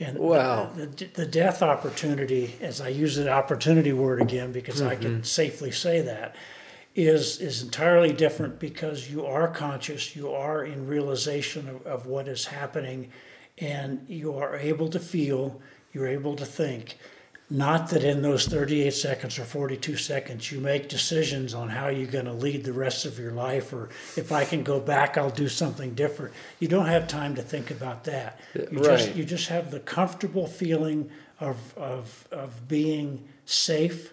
And 0.00 0.18
Wow. 0.18 0.70
the, 0.74 0.86
the 1.14 1.26
death 1.26 1.62
opportunity, 1.62 2.54
as 2.62 2.80
I 2.80 2.88
use 2.88 3.16
the 3.16 3.30
opportunity 3.30 3.92
word 3.92 4.20
again 4.22 4.52
because 4.52 4.80
I 4.82 4.96
can 4.96 5.22
safely 5.22 5.70
say 5.70 6.00
that, 6.00 6.34
is 6.96 7.38
is 7.40 7.62
entirely 7.62 8.12
different 8.12 8.58
because 8.58 9.10
you 9.10 9.26
are 9.26 9.48
conscious, 9.48 10.16
you 10.16 10.32
are 10.32 10.64
in 10.64 10.86
realization 10.86 11.68
of, 11.68 11.86
of 11.86 12.06
what 12.06 12.26
is 12.26 12.46
happening, 12.46 13.10
and 13.58 14.04
you 14.08 14.34
are 14.34 14.56
able 14.56 14.88
to 14.88 14.98
feel, 14.98 15.60
you're 15.92 16.08
able 16.08 16.34
to 16.36 16.46
think. 16.46 16.96
Not 17.48 17.90
that 17.90 18.02
in 18.02 18.22
those 18.22 18.46
38 18.46 18.92
seconds 18.92 19.38
or 19.38 19.44
42 19.44 19.96
seconds 19.96 20.50
you 20.50 20.58
make 20.58 20.88
decisions 20.88 21.54
on 21.54 21.68
how 21.68 21.88
you're 21.88 22.10
going 22.10 22.24
to 22.24 22.32
lead 22.32 22.64
the 22.64 22.72
rest 22.72 23.04
of 23.04 23.20
your 23.20 23.30
life, 23.30 23.72
or 23.72 23.90
if 24.16 24.32
I 24.32 24.44
can 24.44 24.64
go 24.64 24.80
back, 24.80 25.16
I'll 25.16 25.30
do 25.30 25.48
something 25.48 25.94
different. 25.94 26.34
You 26.58 26.66
don't 26.66 26.86
have 26.86 27.06
time 27.06 27.36
to 27.36 27.42
think 27.42 27.70
about 27.70 28.04
that. 28.04 28.40
Uh, 28.58 28.62
you 28.72 28.80
just 28.80 29.06
right. 29.08 29.16
you 29.16 29.24
just 29.24 29.48
have 29.48 29.70
the 29.70 29.80
comfortable 29.80 30.46
feeling 30.46 31.10
of 31.38 31.56
of 31.76 32.26
of 32.32 32.66
being 32.66 33.28
safe, 33.44 34.12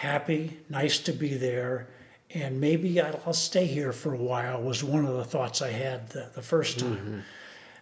happy, 0.00 0.56
nice 0.70 0.98
to 0.98 1.12
be 1.12 1.34
there, 1.34 1.86
and 2.32 2.58
maybe 2.58 2.98
I'll, 2.98 3.34
stay 3.34 3.66
here 3.66 3.92
for 3.92 4.14
a 4.14 4.18
while. 4.18 4.62
Was 4.62 4.82
one 4.82 5.04
of 5.04 5.14
the 5.14 5.24
thoughts 5.24 5.60
I 5.60 5.68
had 5.68 6.08
the, 6.08 6.30
the 6.34 6.40
first 6.40 6.78
time. 6.78 7.24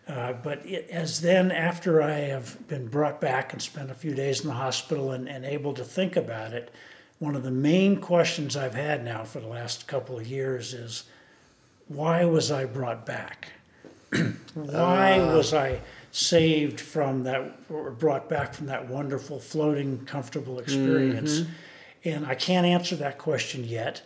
Mm-hmm. 0.08 0.12
Uh, 0.12 0.32
but 0.32 0.66
it, 0.66 0.88
as 0.90 1.20
then, 1.20 1.52
after 1.52 2.02
I 2.02 2.14
have 2.14 2.66
been 2.66 2.88
brought 2.88 3.20
back 3.20 3.52
and 3.52 3.62
spent 3.62 3.92
a 3.92 3.94
few 3.94 4.14
days 4.14 4.40
in 4.40 4.48
the 4.48 4.54
hospital 4.54 5.12
and, 5.12 5.28
and 5.28 5.44
able 5.44 5.74
to 5.74 5.84
think 5.84 6.16
about 6.16 6.54
it, 6.54 6.72
one 7.20 7.36
of 7.36 7.44
the 7.44 7.52
main 7.52 8.00
questions 8.00 8.56
I've 8.56 8.74
had 8.74 9.04
now 9.04 9.22
for 9.22 9.38
the 9.38 9.46
last 9.46 9.86
couple 9.86 10.18
of 10.18 10.26
years 10.26 10.74
is 10.74 11.04
why 11.86 12.24
was 12.24 12.50
I 12.50 12.64
brought 12.64 13.06
back? 13.06 13.52
why 14.54 15.20
ah. 15.20 15.36
was 15.36 15.54
I 15.54 15.80
saved 16.10 16.80
from 16.80 17.22
that 17.24 17.60
or 17.70 17.92
brought 17.92 18.28
back 18.28 18.54
from 18.54 18.66
that 18.66 18.88
wonderful 18.88 19.38
floating 19.38 20.04
comfortable 20.04 20.58
experience 20.58 21.40
mm-hmm. 21.40 21.52
And 22.04 22.26
i 22.26 22.34
can't 22.34 22.66
answer 22.66 22.96
that 22.96 23.18
question 23.18 23.64
yet 23.64 24.02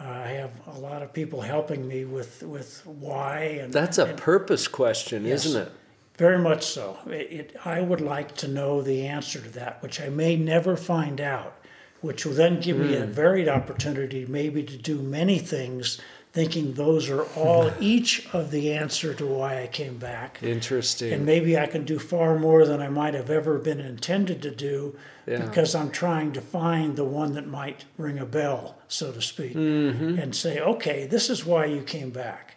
uh, 0.00 0.04
i 0.04 0.28
have 0.28 0.50
a 0.66 0.78
lot 0.78 1.02
of 1.02 1.12
people 1.12 1.40
helping 1.40 1.86
me 1.86 2.04
with 2.04 2.42
with 2.42 2.82
why 2.86 3.58
and 3.62 3.72
That's 3.72 3.98
a 3.98 4.06
and 4.06 4.18
purpose 4.18 4.68
question, 4.68 5.24
Yes. 5.24 5.44
isn't 5.46 5.62
it? 5.68 5.72
very 6.18 6.38
much 6.38 6.64
so 6.64 6.98
it, 7.06 7.12
it, 7.32 7.56
i 7.64 7.80
would 7.80 8.00
like 8.00 8.34
to 8.36 8.48
know 8.48 8.82
the 8.82 9.06
answer 9.06 9.40
to 9.40 9.48
that 9.50 9.82
which 9.82 10.00
i 10.00 10.08
may 10.08 10.36
never 10.36 10.76
find 10.76 11.20
out 11.20 11.54
which 12.02 12.26
will 12.26 12.34
then 12.34 12.60
give 12.60 12.76
me 12.76 12.96
a 12.96 13.06
varied 13.06 13.48
opportunity 13.48 14.26
maybe 14.26 14.62
to 14.62 14.76
do 14.76 15.00
many 15.00 15.38
things 15.38 16.00
thinking 16.32 16.72
those 16.74 17.10
are 17.10 17.22
all 17.36 17.70
each 17.80 18.26
of 18.32 18.50
the 18.50 18.72
answer 18.72 19.12
to 19.14 19.26
why 19.26 19.62
i 19.62 19.66
came 19.66 19.98
back 19.98 20.38
Interesting. 20.42 21.12
and 21.12 21.26
maybe 21.26 21.58
I 21.58 21.66
can 21.66 21.84
do 21.84 21.98
far 21.98 22.38
more 22.38 22.64
than 22.66 22.80
I 22.80 22.88
might 22.88 23.14
have 23.14 23.30
ever 23.30 23.58
been 23.58 23.80
intended 23.80 24.40
to 24.42 24.50
do 24.50 24.96
Yeah. 25.26 25.44
because 25.46 25.74
I'm 25.74 25.90
trying 25.90 26.32
to 26.32 26.40
find 26.40 26.96
the 26.96 27.04
one 27.04 27.34
that 27.34 27.46
might 27.46 27.84
ring 27.98 28.18
a 28.18 28.26
bell, 28.26 28.76
so 28.88 29.12
to 29.12 29.20
speak, 29.22 29.54
Mm-hmm. 29.54 30.18
and 30.18 30.34
say, 30.34 30.58
okay, 30.60 31.06
this 31.06 31.30
is 31.30 31.44
why 31.46 31.66
you 31.66 31.82
came 31.82 32.10
back. 32.10 32.56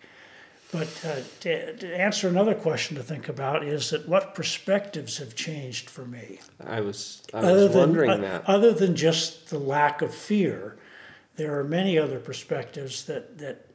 But 0.71 0.89
uh, 1.05 1.21
to, 1.41 1.77
to 1.77 1.95
answer 1.95 2.27
another 2.27 2.55
question 2.55 2.97
to 2.97 3.03
think 3.03 3.29
about 3.29 3.63
is 3.63 3.89
that 3.91 4.07
what 4.09 4.33
perspectives 4.35 5.17
have 5.19 5.35
changed 5.35 5.89
for 5.89 6.05
me? 6.05 6.39
I 6.65 6.81
was 6.81 7.21
I 7.33 7.51
was 7.51 7.69
wondering 7.75 8.09
uh, 8.09 8.17
that. 8.17 8.49
other 8.49 8.73
than 8.73 8.95
just 8.95 9.49
the 9.49 9.59
lack 9.59 10.01
of 10.01 10.13
fear, 10.13 10.75
there 11.35 11.59
are 11.59 11.63
many 11.63 11.97
other 11.97 12.19
perspectives 12.19 13.05
that, 13.05 13.37
that 13.37 13.67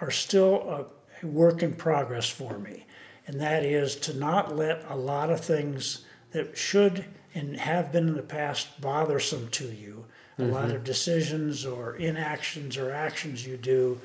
are 0.00 0.10
still 0.10 0.62
a, 0.68 1.24
a 1.24 1.26
work 1.26 1.62
in 1.62 1.74
progress 1.74 2.28
for 2.28 2.58
me. 2.58 2.84
And 3.26 3.40
that 3.40 3.64
is 3.64 3.96
to 3.96 4.14
not 4.14 4.56
let 4.56 4.84
a 4.88 4.96
lot 4.96 5.30
of 5.30 5.40
things 5.40 6.04
that 6.32 6.56
should 6.56 7.04
and 7.34 7.56
have 7.56 7.92
been 7.92 8.08
in 8.08 8.14
the 8.14 8.22
past 8.22 8.80
bothersome 8.80 9.48
to 9.50 9.66
you, 9.66 10.04
a 10.38 10.44
lot 10.44 10.66
mm-hmm. 10.66 10.76
of 10.76 10.84
decisions 10.84 11.66
or 11.66 11.96
inactions 11.96 12.76
or 12.76 12.92
actions 12.92 13.46
you 13.46 13.56
do, 13.56 14.00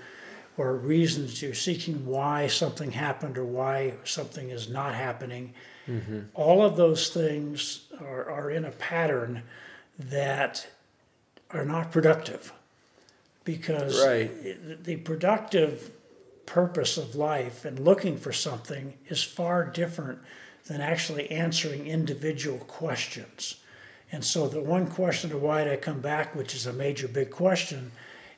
or 0.57 0.75
reasons 0.75 1.41
you're 1.41 1.53
seeking 1.53 2.05
why 2.05 2.47
something 2.47 2.91
happened 2.91 3.37
or 3.37 3.45
why 3.45 3.93
something 4.03 4.49
is 4.49 4.69
not 4.69 4.93
happening. 4.93 5.53
Mm-hmm. 5.87 6.19
All 6.33 6.63
of 6.63 6.75
those 6.75 7.09
things 7.09 7.87
are, 8.01 8.29
are 8.29 8.51
in 8.51 8.65
a 8.65 8.71
pattern 8.71 9.43
that 9.97 10.67
are 11.51 11.65
not 11.65 11.91
productive 11.91 12.51
because 13.43 14.03
Right. 14.03 14.83
the 14.83 14.97
productive 14.97 15.91
purpose 16.45 16.97
of 16.97 17.15
life 17.15 17.65
and 17.65 17.79
looking 17.79 18.17
for 18.17 18.33
something 18.33 18.93
is 19.07 19.23
far 19.23 19.65
different 19.65 20.19
than 20.65 20.81
actually 20.81 21.31
answering 21.31 21.87
individual 21.87 22.59
questions. 22.59 23.55
And 24.11 24.23
so 24.23 24.47
the 24.47 24.61
one 24.61 24.87
question 24.87 25.31
of 25.31 25.41
why 25.41 25.63
did 25.63 25.73
I 25.73 25.77
come 25.77 26.01
back, 26.01 26.35
which 26.35 26.53
is 26.53 26.65
a 26.65 26.73
major 26.73 27.07
big 27.07 27.31
question, 27.31 27.91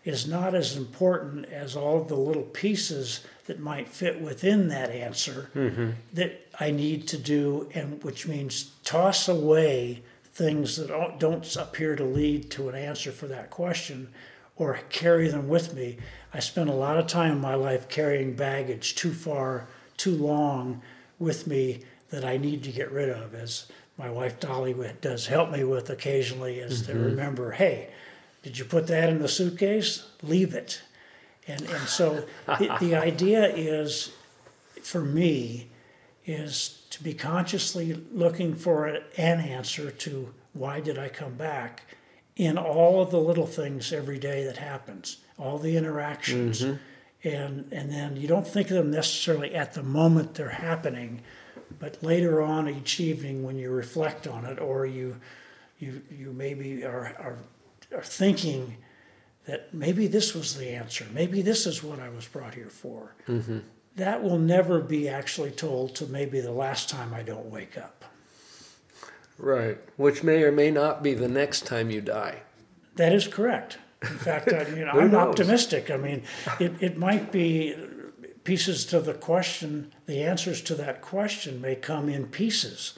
is 0.05 0.27
not 0.27 0.53
as 0.53 0.75
important 0.75 1.45
as 1.45 1.75
all 1.75 2.01
of 2.01 2.07
the 2.07 2.15
little 2.15 2.43
pieces 2.43 3.21
that 3.45 3.59
might 3.59 3.87
fit 3.87 4.21
within 4.21 4.67
that 4.67 4.91
answer 4.91 5.49
mm-hmm. 5.55 5.91
that 6.13 6.47
I 6.59 6.71
need 6.71 7.07
to 7.09 7.17
do, 7.17 7.69
and 7.73 8.03
which 8.03 8.27
means 8.27 8.71
toss 8.83 9.27
away 9.27 10.03
things 10.33 10.77
that 10.77 11.19
don't 11.19 11.55
appear 11.55 11.95
to 11.95 12.03
lead 12.03 12.51
to 12.51 12.69
an 12.69 12.75
answer 12.75 13.11
for 13.11 13.27
that 13.27 13.49
question 13.49 14.09
or 14.55 14.79
carry 14.89 15.27
them 15.27 15.47
with 15.47 15.73
me. 15.73 15.97
I 16.33 16.39
spent 16.39 16.69
a 16.69 16.73
lot 16.73 16.97
of 16.97 17.07
time 17.07 17.33
in 17.33 17.41
my 17.41 17.55
life 17.55 17.89
carrying 17.89 18.33
baggage 18.33 18.95
too 18.95 19.13
far, 19.13 19.67
too 19.97 20.15
long 20.15 20.81
with 21.19 21.47
me 21.47 21.81
that 22.09 22.25
I 22.25 22.37
need 22.37 22.63
to 22.63 22.71
get 22.71 22.91
rid 22.91 23.09
of, 23.09 23.33
as 23.33 23.67
my 23.97 24.09
wife 24.09 24.39
Dolly 24.39 24.75
does 25.01 25.27
help 25.27 25.51
me 25.51 25.63
with 25.63 25.89
occasionally, 25.89 26.59
is 26.59 26.85
to 26.87 26.93
mm-hmm. 26.93 27.03
remember, 27.05 27.51
hey, 27.51 27.89
did 28.41 28.57
you 28.57 28.65
put 28.65 28.87
that 28.87 29.09
in 29.09 29.19
the 29.19 29.27
suitcase? 29.27 30.05
Leave 30.21 30.53
it. 30.53 30.81
And, 31.47 31.61
and 31.61 31.87
so 31.87 32.25
the, 32.45 32.77
the 32.79 32.95
idea 32.95 33.47
is, 33.47 34.11
for 34.81 35.01
me, 35.01 35.69
is 36.25 36.83
to 36.91 37.03
be 37.03 37.13
consciously 37.13 37.93
looking 38.11 38.53
for 38.53 38.85
an 38.85 39.01
answer 39.17 39.91
to 39.91 40.33
why 40.53 40.79
did 40.79 40.97
I 40.97 41.09
come 41.09 41.33
back 41.33 41.83
in 42.35 42.57
all 42.57 43.01
of 43.01 43.11
the 43.11 43.19
little 43.19 43.45
things 43.45 43.93
every 43.93 44.17
day 44.17 44.43
that 44.45 44.57
happens, 44.57 45.17
all 45.37 45.57
the 45.57 45.77
interactions. 45.77 46.61
Mm-hmm. 46.61 47.27
And, 47.27 47.71
and 47.71 47.91
then 47.91 48.17
you 48.17 48.27
don't 48.27 48.47
think 48.47 48.69
of 48.69 48.77
them 48.77 48.91
necessarily 48.91 49.55
at 49.55 49.73
the 49.73 49.83
moment 49.83 50.35
they're 50.35 50.49
happening, 50.49 51.21
but 51.79 52.03
later 52.03 52.41
on 52.41 52.67
each 52.67 52.99
evening 52.99 53.43
when 53.43 53.57
you 53.57 53.71
reflect 53.71 54.27
on 54.27 54.45
it 54.45 54.59
or 54.59 54.85
you, 54.85 55.17
you, 55.79 56.01
you 56.11 56.33
maybe 56.33 56.83
are, 56.83 57.15
are, 57.19 57.37
are 57.95 58.03
thinking 58.03 58.77
that 59.45 59.73
maybe 59.73 60.07
this 60.07 60.33
was 60.33 60.57
the 60.57 60.69
answer, 60.69 61.05
maybe 61.13 61.41
this 61.41 61.65
is 61.65 61.83
what 61.83 61.99
I 61.99 62.09
was 62.09 62.27
brought 62.27 62.55
here 62.55 62.69
for. 62.69 63.15
Mm-hmm. 63.27 63.59
That 63.95 64.23
will 64.23 64.39
never 64.39 64.79
be 64.79 65.07
actually 65.07 65.51
told 65.51 65.95
till 65.95 66.09
maybe 66.09 66.41
the 66.41 66.51
last 66.51 66.89
time 66.89 67.13
I 67.13 67.21
don't 67.21 67.45
wake 67.45 67.77
up. 67.77 68.05
Right. 69.43 69.77
Which 69.97 70.23
may 70.23 70.43
or 70.43 70.51
may 70.53 70.71
not 70.71 71.03
be 71.03 71.13
the 71.13 71.27
next 71.27 71.65
time 71.65 71.89
you 71.91 71.99
die. 71.99 72.43
That 72.95 73.11
is 73.13 73.27
correct. 73.27 73.77
In 74.01 74.17
fact, 74.17 74.51
I, 74.53 74.65
you 74.69 74.85
know, 74.85 74.91
I'm 74.93 75.11
knows? 75.11 75.27
optimistic. 75.29 75.91
I 75.91 75.97
mean, 75.97 76.23
it, 76.59 76.71
it 76.81 76.97
might 76.97 77.31
be 77.31 77.75
pieces 78.45 78.85
to 78.87 78.99
the 79.01 79.13
question, 79.13 79.93
the 80.05 80.23
answers 80.23 80.61
to 80.61 80.75
that 80.75 81.01
question 81.01 81.59
may 81.59 81.75
come 81.75 82.07
in 82.07 82.27
pieces. 82.27 82.93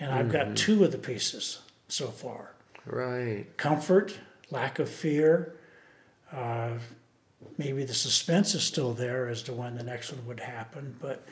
And 0.00 0.10
I've 0.10 0.32
got 0.32 0.56
two 0.56 0.84
of 0.84 0.92
the 0.92 0.98
pieces 0.98 1.60
so 1.88 2.08
far 2.08 2.52
Right. 2.86 3.46
comfort, 3.56 4.18
lack 4.50 4.78
of 4.78 4.88
fear. 4.88 5.54
Uh, 6.32 6.70
maybe 7.58 7.84
the 7.84 7.94
suspense 7.94 8.54
is 8.54 8.62
still 8.62 8.92
there 8.92 9.28
as 9.28 9.42
to 9.44 9.52
when 9.52 9.76
the 9.76 9.82
next 9.82 10.12
one 10.12 10.26
would 10.26 10.40
happen. 10.40 10.96
But 11.00 11.26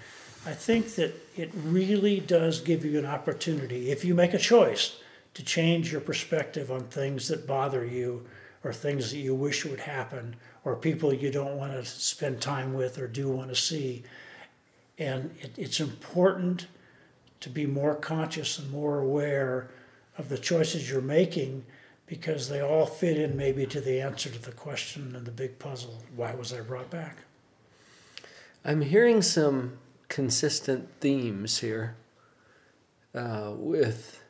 I 0.46 0.52
think 0.52 0.94
that 0.96 1.14
it 1.36 1.50
really 1.54 2.20
does 2.20 2.60
give 2.60 2.84
you 2.84 2.98
an 2.98 3.06
opportunity, 3.06 3.90
if 3.90 4.04
you 4.04 4.14
make 4.14 4.34
a 4.34 4.38
choice, 4.38 4.98
to 5.34 5.44
change 5.44 5.92
your 5.92 6.00
perspective 6.00 6.70
on 6.70 6.84
things 6.84 7.28
that 7.28 7.46
bother 7.46 7.84
you 7.84 8.26
or 8.64 8.72
things 8.72 9.10
that 9.10 9.18
you 9.18 9.34
wish 9.34 9.64
would 9.64 9.80
happen 9.80 10.36
or 10.64 10.76
people 10.76 11.12
you 11.12 11.30
don't 11.30 11.56
want 11.56 11.72
to 11.72 11.84
spend 11.84 12.40
time 12.40 12.74
with 12.74 12.98
or 12.98 13.06
do 13.06 13.28
want 13.28 13.48
to 13.48 13.56
see. 13.56 14.02
And 14.98 15.34
it, 15.40 15.52
it's 15.56 15.80
important 15.80 16.66
to 17.40 17.48
be 17.48 17.66
more 17.66 17.94
conscious 17.94 18.58
and 18.58 18.70
more 18.70 19.00
aware 19.00 19.70
of 20.18 20.28
the 20.28 20.38
choices 20.38 20.90
you're 20.90 21.00
making 21.00 21.64
because 22.12 22.50
they 22.50 22.60
all 22.60 22.84
fit 22.84 23.16
in 23.16 23.34
maybe 23.38 23.64
to 23.64 23.80
the 23.80 23.98
answer 23.98 24.28
to 24.28 24.38
the 24.42 24.52
question 24.52 25.16
and 25.16 25.24
the 25.24 25.30
big 25.30 25.58
puzzle 25.58 26.02
why 26.14 26.34
was 26.34 26.52
I 26.52 26.60
brought 26.60 26.90
back? 26.90 27.16
I'm 28.66 28.82
hearing 28.82 29.22
some 29.22 29.78
consistent 30.08 30.90
themes 31.00 31.60
here 31.60 31.96
uh, 33.14 33.52
with 33.56 34.20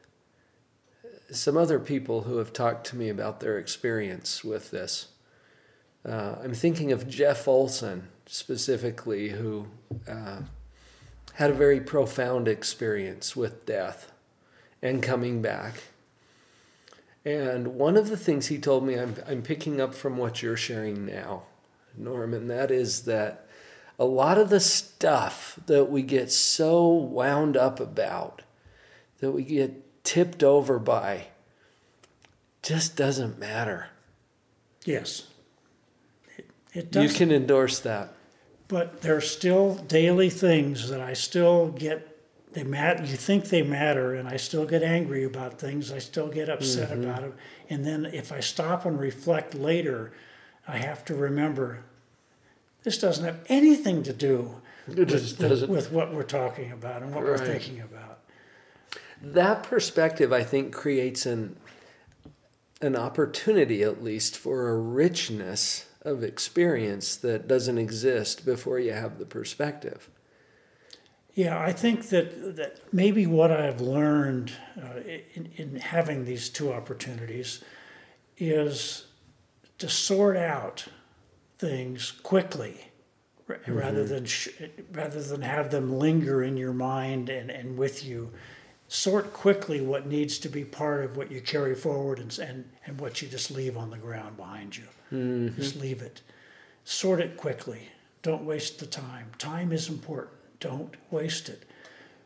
some 1.32 1.56
other 1.56 1.80
people 1.80 2.20
who 2.20 2.36
have 2.36 2.52
talked 2.52 2.86
to 2.86 2.96
me 2.96 3.08
about 3.08 3.40
their 3.40 3.58
experience 3.58 4.44
with 4.44 4.70
this. 4.70 5.08
Uh, 6.08 6.36
I'm 6.40 6.54
thinking 6.54 6.92
of 6.92 7.08
Jeff 7.08 7.48
Olson 7.48 8.06
specifically, 8.26 9.30
who 9.30 9.66
uh, 10.08 10.42
had 11.32 11.50
a 11.50 11.54
very 11.54 11.80
profound 11.80 12.46
experience 12.46 13.34
with 13.34 13.66
death 13.66 14.12
and 14.80 15.02
coming 15.02 15.42
back. 15.42 15.82
And 17.24 17.74
one 17.74 17.96
of 17.96 18.08
the 18.08 18.16
things 18.16 18.48
he 18.48 18.58
told 18.58 18.84
me, 18.84 18.98
I'm, 18.98 19.14
I'm 19.26 19.42
picking 19.42 19.80
up 19.80 19.94
from 19.94 20.16
what 20.16 20.42
you're 20.42 20.56
sharing 20.56 21.06
now, 21.06 21.44
Norman, 21.96 22.48
that 22.48 22.70
is 22.70 23.02
that 23.02 23.46
a 23.98 24.04
lot 24.04 24.38
of 24.38 24.50
the 24.50 24.60
stuff 24.60 25.58
that 25.66 25.90
we 25.90 26.02
get 26.02 26.32
so 26.32 26.88
wound 26.88 27.56
up 27.56 27.78
about, 27.78 28.42
that 29.20 29.30
we 29.30 29.44
get 29.44 30.04
tipped 30.04 30.42
over 30.42 30.78
by, 30.80 31.28
just 32.62 32.96
doesn't 32.96 33.38
matter. 33.38 33.88
Yes. 34.84 35.28
It, 36.36 36.50
it 36.74 36.90
does. 36.90 37.12
You 37.12 37.16
can 37.16 37.30
endorse 37.30 37.78
that. 37.80 38.14
But 38.66 39.02
there 39.02 39.16
are 39.16 39.20
still 39.20 39.74
daily 39.74 40.30
things 40.30 40.88
that 40.88 41.00
I 41.00 41.12
still 41.12 41.68
get 41.68 42.11
they 42.54 42.64
matter. 42.64 43.04
You 43.04 43.16
think 43.16 43.48
they 43.48 43.62
matter, 43.62 44.14
and 44.14 44.28
I 44.28 44.36
still 44.36 44.64
get 44.64 44.82
angry 44.82 45.24
about 45.24 45.58
things. 45.58 45.92
I 45.92 45.98
still 45.98 46.28
get 46.28 46.48
upset 46.48 46.90
mm-hmm. 46.90 47.04
about 47.04 47.20
them. 47.22 47.34
And 47.70 47.84
then 47.84 48.06
if 48.06 48.32
I 48.32 48.40
stop 48.40 48.84
and 48.84 48.98
reflect 48.98 49.54
later, 49.54 50.12
I 50.66 50.78
have 50.78 51.04
to 51.06 51.14
remember 51.14 51.84
this 52.82 52.98
doesn't 52.98 53.24
have 53.24 53.40
anything 53.48 54.02
to 54.02 54.12
do 54.12 54.60
with, 54.88 55.68
with, 55.68 55.92
what 55.92 56.12
we're 56.12 56.24
talking 56.24 56.72
about 56.72 57.02
and 57.02 57.14
what 57.14 57.22
right. 57.22 57.38
we're 57.38 57.46
thinking 57.46 57.80
about. 57.80 58.18
That 59.22 59.62
perspective, 59.62 60.32
I 60.32 60.42
think, 60.42 60.72
creates 60.72 61.26
an 61.26 61.56
an 62.80 62.96
opportunity, 62.96 63.82
at 63.82 64.02
least, 64.02 64.36
for 64.36 64.68
a 64.68 64.76
richness 64.76 65.86
of 66.02 66.24
experience 66.24 67.14
that 67.14 67.46
doesn't 67.46 67.78
exist 67.78 68.44
before 68.44 68.80
you 68.80 68.92
have 68.92 69.18
the 69.18 69.24
perspective. 69.24 70.08
Yeah, 71.34 71.58
I 71.58 71.72
think 71.72 72.08
that, 72.10 72.56
that 72.56 72.92
maybe 72.92 73.26
what 73.26 73.50
I've 73.50 73.80
learned 73.80 74.52
uh, 74.76 75.00
in, 75.34 75.50
in 75.56 75.76
having 75.76 76.24
these 76.24 76.50
two 76.50 76.72
opportunities 76.72 77.64
is 78.36 79.06
to 79.78 79.88
sort 79.88 80.36
out 80.36 80.86
things 81.58 82.10
quickly 82.10 82.88
mm-hmm. 83.48 83.72
rather 83.72 84.04
than 84.04 84.26
sh- 84.26 84.48
rather 84.92 85.22
than 85.22 85.42
have 85.42 85.70
them 85.70 85.98
linger 85.98 86.42
in 86.42 86.56
your 86.58 86.74
mind 86.74 87.30
and, 87.30 87.50
and 87.50 87.78
with 87.78 88.04
you. 88.04 88.30
Sort 88.88 89.32
quickly 89.32 89.80
what 89.80 90.06
needs 90.06 90.38
to 90.40 90.50
be 90.50 90.64
part 90.66 91.02
of 91.02 91.16
what 91.16 91.32
you 91.32 91.40
carry 91.40 91.74
forward 91.74 92.18
and, 92.18 92.38
and, 92.40 92.68
and 92.84 93.00
what 93.00 93.22
you 93.22 93.28
just 93.28 93.50
leave 93.50 93.78
on 93.78 93.88
the 93.88 93.96
ground 93.96 94.36
behind 94.36 94.76
you. 94.76 94.84
Mm-hmm. 95.10 95.56
Just 95.58 95.76
leave 95.76 96.02
it. 96.02 96.20
Sort 96.84 97.20
it 97.20 97.38
quickly. 97.38 97.88
Don't 98.20 98.44
waste 98.44 98.80
the 98.80 98.86
time. 98.86 99.30
Time 99.38 99.72
is 99.72 99.88
important 99.88 100.41
don't 100.62 100.94
waste 101.10 101.50
it. 101.50 101.64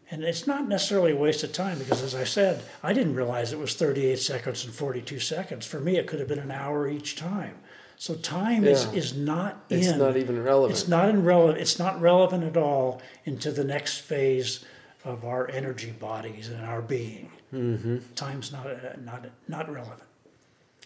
And 0.09 0.23
it's 0.23 0.47
not 0.47 0.69
necessarily 0.69 1.11
a 1.11 1.17
waste 1.17 1.43
of 1.43 1.53
time 1.53 1.81
because, 1.81 2.01
as 2.03 2.15
I 2.15 2.23
said, 2.23 2.63
I 2.81 2.93
didn't 2.93 3.17
realize 3.17 3.53
it 3.53 3.59
was 3.59 3.75
38 3.75 4.21
seconds 4.21 4.65
and 4.65 4.73
42 4.73 5.19
seconds. 5.19 5.67
For 5.67 5.81
me, 5.81 5.97
it 5.97 6.07
could 6.07 6.21
have 6.21 6.29
been 6.29 6.39
an 6.39 6.53
hour 6.53 6.89
each 6.89 7.17
time. 7.17 7.57
So 7.97 8.15
time 8.15 8.65
yeah. 8.65 8.71
is, 8.71 8.85
is 8.93 9.17
not 9.17 9.65
it's 9.69 9.89
in. 9.89 9.99
not 9.99 10.17
even 10.17 10.43
relevant. 10.45 10.79
It's 10.79 10.87
not 10.87 11.09
in 11.09 11.25
relevant. 11.25 11.59
It's 11.59 11.79
not 11.79 12.01
relevant 12.01 12.45
at 12.45 12.57
all 12.57 13.01
into 13.25 13.51
the 13.51 13.65
next 13.65 13.99
phase 13.99 14.65
of 15.05 15.25
our 15.25 15.51
energy 15.51 15.91
bodies 15.91 16.49
and 16.49 16.65
our 16.65 16.83
being. 16.83 17.31
Mm-hmm. 17.53 17.99
Time's 18.15 18.53
not 18.53 18.67
not 19.03 19.27
not 19.49 19.73
relevant. 19.73 20.03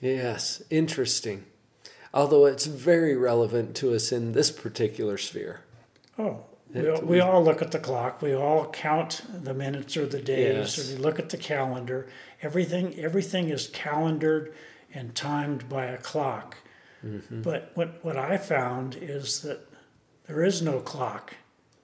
Yes, 0.01 0.63
interesting. 0.71 1.45
Although 2.15 2.47
it's 2.47 2.67
very 2.67 3.17
relevant 3.17 3.77
to 3.77 3.95
us 3.95 4.13
in 4.13 4.33
this 4.33 4.51
particular 4.51 5.19
sphere. 5.19 5.61
Oh, 6.19 6.45
we, 6.73 6.91
we 7.01 7.21
all 7.21 7.43
look 7.43 7.63
at 7.63 7.73
the 7.73 7.79
clock. 7.79 8.23
We 8.23 8.35
all 8.35 8.67
count 8.67 9.23
the 9.43 9.55
minutes 9.55 9.97
or 9.97 10.07
the 10.07 10.21
days, 10.21 10.77
yes. 10.77 10.79
or 10.79 10.95
we 10.95 11.03
look 11.03 11.19
at 11.19 11.31
the 11.31 11.37
calendar. 11.37 12.09
Everything 12.43 12.99
everything 12.99 13.49
is 13.49 13.69
calendared 13.69 14.55
and 14.93 15.15
timed 15.15 15.69
by 15.69 15.87
a 15.87 15.99
clock. 15.99 16.57
Mm-hmm. 17.05 17.43
But 17.43 17.73
what 17.75 18.05
what 18.05 18.17
I 18.17 18.37
found 18.37 18.97
is 19.01 19.41
that 19.43 19.67
there 20.27 20.45
is 20.45 20.63
no 20.63 20.81
clock 20.81 21.35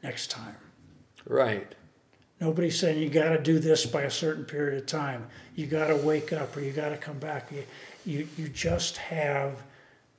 next 0.02 0.30
time. 0.30 0.56
Right. 1.26 1.74
Nobody's 2.40 2.78
saying 2.78 3.02
you 3.02 3.08
got 3.08 3.30
to 3.30 3.42
do 3.42 3.58
this 3.58 3.86
by 3.86 4.02
a 4.02 4.10
certain 4.10 4.44
period 4.44 4.78
of 4.78 4.86
time. 4.86 5.26
You 5.54 5.66
got 5.66 5.86
to 5.86 5.96
wake 5.96 6.32
up 6.32 6.56
or 6.56 6.60
you 6.60 6.70
got 6.70 6.90
to 6.90 6.96
come 6.96 7.18
back. 7.18 7.50
You, 7.50 7.64
you 8.04 8.28
you 8.36 8.48
just 8.48 8.98
have 8.98 9.62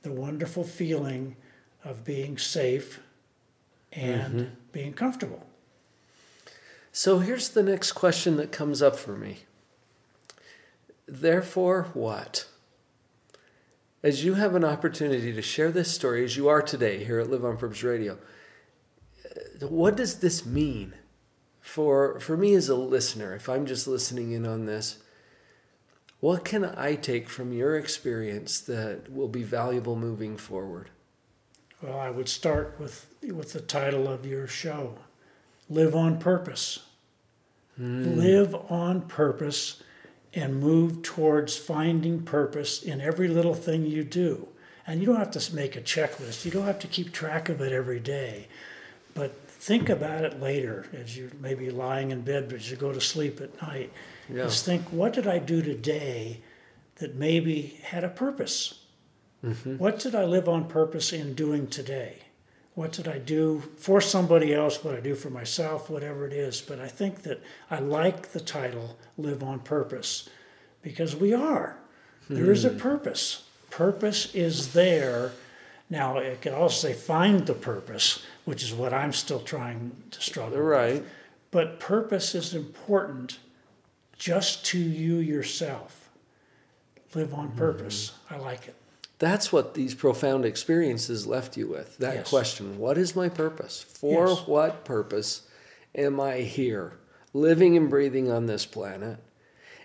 the 0.02 0.12
wonderful 0.12 0.64
feeling 0.64 1.36
of 1.84 2.04
being 2.04 2.36
safe 2.36 3.00
and 3.92 4.34
mm-hmm. 4.34 4.54
being 4.72 4.92
comfortable. 4.92 5.46
So 6.92 7.20
here's 7.20 7.50
the 7.50 7.62
next 7.62 7.92
question 7.92 8.36
that 8.36 8.52
comes 8.52 8.82
up 8.82 8.96
for 8.96 9.16
me. 9.16 9.38
Therefore, 11.06 11.88
what? 11.94 12.46
As 14.02 14.24
you 14.24 14.34
have 14.34 14.54
an 14.54 14.64
opportunity 14.64 15.32
to 15.32 15.42
share 15.42 15.70
this 15.70 15.92
story 15.92 16.24
as 16.24 16.36
you 16.36 16.48
are 16.48 16.62
today 16.62 17.04
here 17.04 17.18
at 17.18 17.30
Live 17.30 17.44
on 17.44 17.56
Purpose 17.56 17.82
Radio, 17.82 18.18
what 19.60 19.96
does 19.96 20.20
this 20.20 20.44
mean 20.44 20.94
for, 21.60 22.18
for 22.20 22.36
me 22.36 22.54
as 22.54 22.68
a 22.68 22.76
listener? 22.76 23.34
If 23.34 23.48
I'm 23.48 23.66
just 23.66 23.86
listening 23.86 24.32
in 24.32 24.46
on 24.46 24.66
this, 24.66 24.98
what 26.20 26.44
can 26.44 26.64
I 26.64 26.94
take 26.96 27.28
from 27.28 27.52
your 27.52 27.76
experience 27.76 28.60
that 28.60 29.10
will 29.10 29.28
be 29.28 29.42
valuable 29.42 29.96
moving 29.96 30.36
forward? 30.36 30.90
Well, 31.82 31.98
I 31.98 32.10
would 32.10 32.28
start 32.28 32.76
with 32.78 33.06
with 33.22 33.52
the 33.52 33.60
title 33.60 34.08
of 34.08 34.26
your 34.26 34.46
show, 34.46 34.98
"Live 35.68 35.94
on 35.94 36.18
Purpose." 36.18 36.80
Mm. 37.80 38.16
Live 38.16 38.54
on 38.68 39.02
purpose 39.02 39.82
and 40.34 40.60
move 40.60 41.02
towards 41.02 41.56
finding 41.56 42.22
purpose 42.22 42.82
in 42.82 43.00
every 43.00 43.28
little 43.28 43.54
thing 43.54 43.86
you 43.86 44.04
do. 44.04 44.48
And 44.86 45.00
you 45.00 45.06
don't 45.06 45.16
have 45.16 45.30
to 45.32 45.54
make 45.54 45.76
a 45.76 45.80
checklist. 45.80 46.44
You 46.44 46.50
don't 46.50 46.66
have 46.66 46.80
to 46.80 46.86
keep 46.86 47.12
track 47.12 47.48
of 47.48 47.60
it 47.60 47.72
every 47.72 48.00
day. 48.00 48.48
But 49.14 49.38
think 49.46 49.88
about 49.88 50.24
it 50.24 50.40
later 50.40 50.86
as 50.92 51.16
you're 51.16 51.30
maybe 51.40 51.70
lying 51.70 52.10
in 52.10 52.22
bed 52.22 52.52
as 52.52 52.70
you 52.70 52.76
go 52.76 52.92
to 52.92 53.00
sleep 53.00 53.40
at 53.40 53.60
night. 53.62 53.92
Yeah. 54.28 54.44
Just 54.44 54.64
think, 54.64 54.82
what 54.90 55.12
did 55.12 55.26
I 55.26 55.38
do 55.38 55.62
today 55.62 56.40
that 56.96 57.14
maybe 57.16 57.78
had 57.82 58.02
a 58.02 58.08
purpose? 58.08 58.77
Mm-hmm. 59.44 59.78
What 59.78 59.98
did 59.98 60.14
I 60.14 60.24
live 60.24 60.48
on 60.48 60.66
purpose 60.66 61.12
in 61.12 61.34
doing 61.34 61.68
today? 61.68 62.18
What 62.74 62.92
did 62.92 63.08
I 63.08 63.18
do 63.18 63.62
for 63.76 64.00
somebody 64.00 64.54
else? 64.54 64.82
What 64.84 64.94
I 64.94 65.00
do 65.00 65.14
for 65.14 65.30
myself? 65.30 65.90
Whatever 65.90 66.26
it 66.26 66.32
is. 66.32 66.60
But 66.60 66.80
I 66.80 66.88
think 66.88 67.22
that 67.22 67.42
I 67.70 67.78
like 67.80 68.28
the 68.28 68.40
title 68.40 68.96
"Live 69.16 69.42
on 69.42 69.60
Purpose" 69.60 70.28
because 70.82 71.16
we 71.16 71.34
are. 71.34 71.76
Mm-hmm. 72.24 72.34
There 72.36 72.52
is 72.52 72.64
a 72.64 72.70
hmm. 72.70 72.78
purpose. 72.78 73.44
Purpose 73.70 74.34
is 74.34 74.72
there. 74.72 75.32
Now 75.90 76.18
it 76.18 76.40
could 76.40 76.52
also 76.52 76.88
say 76.88 76.94
find 76.94 77.46
the 77.46 77.54
purpose, 77.54 78.24
which 78.44 78.62
is 78.62 78.72
what 78.72 78.92
I'm 78.92 79.12
still 79.12 79.40
trying 79.40 79.90
to 80.10 80.20
struggle 80.20 80.60
right. 80.60 80.94
with. 80.94 81.10
But 81.50 81.80
purpose 81.80 82.34
is 82.34 82.54
important 82.54 83.38
just 84.18 84.64
to 84.66 84.78
you 84.78 85.16
yourself. 85.16 86.10
Live 87.14 87.32
on 87.32 87.48
mm-hmm. 87.48 87.58
purpose. 87.58 88.12
I 88.30 88.36
like 88.36 88.68
it. 88.68 88.74
That's 89.18 89.52
what 89.52 89.74
these 89.74 89.94
profound 89.94 90.44
experiences 90.44 91.26
left 91.26 91.56
you 91.56 91.66
with. 91.66 91.98
That 91.98 92.14
yes. 92.14 92.30
question 92.30 92.78
What 92.78 92.96
is 92.96 93.16
my 93.16 93.28
purpose? 93.28 93.82
For 93.82 94.28
yes. 94.28 94.46
what 94.46 94.84
purpose 94.84 95.42
am 95.94 96.20
I 96.20 96.38
here, 96.38 96.98
living 97.32 97.76
and 97.76 97.90
breathing 97.90 98.30
on 98.30 98.46
this 98.46 98.64
planet? 98.64 99.18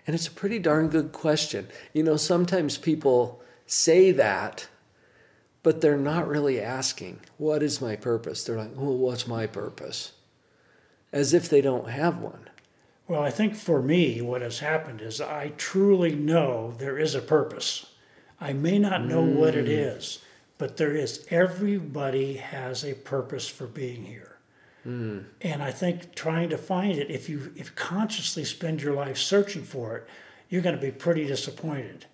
And 0.06 0.14
it's 0.14 0.28
a 0.28 0.32
pretty 0.32 0.58
darn 0.58 0.88
good 0.88 1.12
question. 1.12 1.68
You 1.92 2.02
know, 2.02 2.16
sometimes 2.16 2.76
people 2.76 3.42
say 3.66 4.12
that, 4.12 4.68
but 5.62 5.80
they're 5.80 5.96
not 5.96 6.28
really 6.28 6.60
asking, 6.60 7.20
What 7.38 7.62
is 7.62 7.80
my 7.80 7.96
purpose? 7.96 8.44
They're 8.44 8.58
like, 8.58 8.76
Well, 8.76 8.96
what's 8.96 9.26
my 9.26 9.46
purpose? 9.46 10.12
As 11.12 11.34
if 11.34 11.48
they 11.48 11.60
don't 11.60 11.90
have 11.90 12.18
one. 12.18 12.50
Well, 13.06 13.22
I 13.22 13.30
think 13.30 13.54
for 13.54 13.82
me, 13.82 14.22
what 14.22 14.42
has 14.42 14.60
happened 14.60 15.00
is 15.00 15.20
I 15.20 15.52
truly 15.56 16.14
know 16.14 16.74
there 16.78 16.98
is 16.98 17.14
a 17.14 17.20
purpose. 17.20 17.86
I 18.44 18.52
may 18.52 18.78
not 18.78 19.06
know 19.06 19.22
mm. 19.22 19.36
what 19.36 19.54
it 19.54 19.64
mm. 19.64 19.68
but 20.58 20.76
there 20.76 20.94
is. 20.94 21.26
Everybody 21.30 22.34
has 22.36 22.84
a 22.84 22.92
purpose 22.92 23.48
for 23.48 23.66
being 23.66 24.04
here. 24.04 24.36
Mm. 24.86 25.24
And 25.40 25.62
I 25.62 25.70
think 25.70 26.14
trying 26.14 26.50
to 26.50 26.58
find 26.58 26.98
it, 26.98 27.10
if 27.10 27.30
you 27.30 27.52
if 27.56 27.74
consciously 27.74 28.44
spend 28.44 28.82
your 28.82 28.92
life 28.92 29.16
searching 29.16 29.62
for 29.62 29.96
it, 29.96 30.08
you're 30.50 30.60
going 30.60 30.76
to 30.76 30.80
be 30.80 30.90
pretty 30.90 31.26
disappointed. 31.26 32.04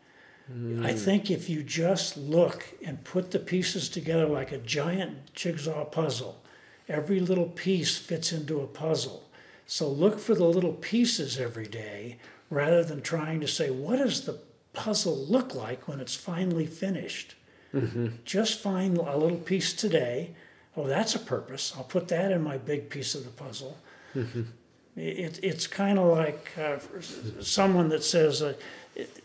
Mm. 0.53 0.87
I 0.87 0.93
think 0.93 1.33
if 1.33 1.51
you 1.51 1.64
just 1.64 2.16
look 2.16 2.64
and 2.85 3.03
put 3.03 3.33
the 3.33 3.40
pieces 3.40 3.88
together 3.88 4.27
like 4.27 4.53
a 4.53 4.59
giant 4.59 5.35
jigsaw 5.35 5.85
puzzle, 5.85 6.43
every 6.88 7.19
little 7.19 7.49
piece 7.49 7.99
fits 7.99 8.33
into 8.33 8.61
a 8.61 8.69
puzzle. 8.69 9.29
So 9.66 9.88
look 9.88 10.21
for 10.21 10.37
the 10.37 10.45
little 10.45 10.75
pieces 10.75 11.38
every 11.38 11.66
day 11.66 12.19
rather 12.51 12.85
than 12.85 13.03
trying 13.03 13.40
to 13.40 13.49
say, 13.49 13.71
what 13.71 14.01
is 14.01 14.23
the 14.23 14.38
puzzle 14.72 15.16
look 15.16 15.54
like 15.54 15.88
when 15.88 16.00
it's 16.00 16.14
finally 16.14 16.66
finished? 16.66 17.35
Mm-hmm. 17.74 18.09
Just 18.24 18.61
find 18.61 18.98
a 18.98 19.16
little 19.16 19.38
piece 19.38 19.72
today. 19.72 20.35
Oh, 20.76 20.87
that's 20.87 21.14
a 21.14 21.18
purpose. 21.18 21.72
I'll 21.76 21.85
put 21.85 22.09
that 22.09 22.33
in 22.33 22.42
my 22.42 22.59
big 22.59 22.90
piece 22.90 23.14
of 23.14 23.24
the 23.24 23.30
puzzle. 23.30 23.76
Mm-hmm. 24.14 24.42
It, 24.96 25.40
it's 25.42 25.66
kind 25.66 25.98
of 25.98 26.16
like 26.16 26.50
uh, 26.59 26.78
someone 27.40 27.88
that 27.90 28.02
says, 28.02 28.42
uh, 28.42 28.54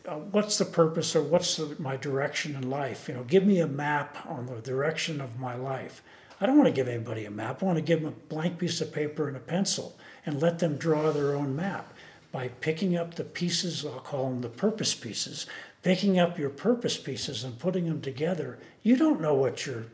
uh, 0.07 0.15
what's 0.15 0.57
the 0.57 0.65
purpose 0.65 1.15
or 1.15 1.23
what's 1.23 1.57
the, 1.57 1.75
my 1.79 1.97
direction 1.97 2.55
in 2.55 2.69
life? 2.69 3.07
You 3.07 3.15
know, 3.15 3.23
give 3.23 3.45
me 3.45 3.59
a 3.59 3.67
map 3.67 4.17
on 4.27 4.45
the 4.45 4.61
direction 4.61 5.19
of 5.21 5.39
my 5.39 5.55
life. 5.55 6.03
I 6.39 6.45
don't 6.45 6.57
want 6.57 6.67
to 6.67 6.73
give 6.73 6.87
anybody 6.87 7.25
a 7.25 7.31
map. 7.31 7.63
I 7.63 7.65
want 7.65 7.77
to 7.77 7.81
give 7.81 8.01
them 8.01 8.09
a 8.09 8.33
blank 8.33 8.59
piece 8.59 8.81
of 8.81 8.93
paper 8.93 9.27
and 9.27 9.37
a 9.37 9.39
pencil 9.39 9.97
and 10.25 10.41
let 10.41 10.59
them 10.59 10.77
draw 10.77 11.11
their 11.11 11.35
own 11.35 11.55
map 11.55 11.93
by 12.35 12.49
picking 12.49 12.97
up 12.97 13.15
the 13.15 13.23
pieces, 13.23 13.85
I'll 13.85 14.01
call 14.01 14.27
them 14.27 14.41
the 14.41 14.49
purpose 14.49 14.93
pieces, 14.93 15.47
picking 15.83 16.19
up 16.19 16.37
your 16.37 16.49
purpose 16.49 16.97
pieces 16.97 17.45
and 17.45 17.57
putting 17.57 17.85
them 17.85 18.01
together. 18.01 18.59
You 18.83 18.97
don't 18.97 19.21
know 19.21 19.33
what 19.33 19.65
your 19.65 19.85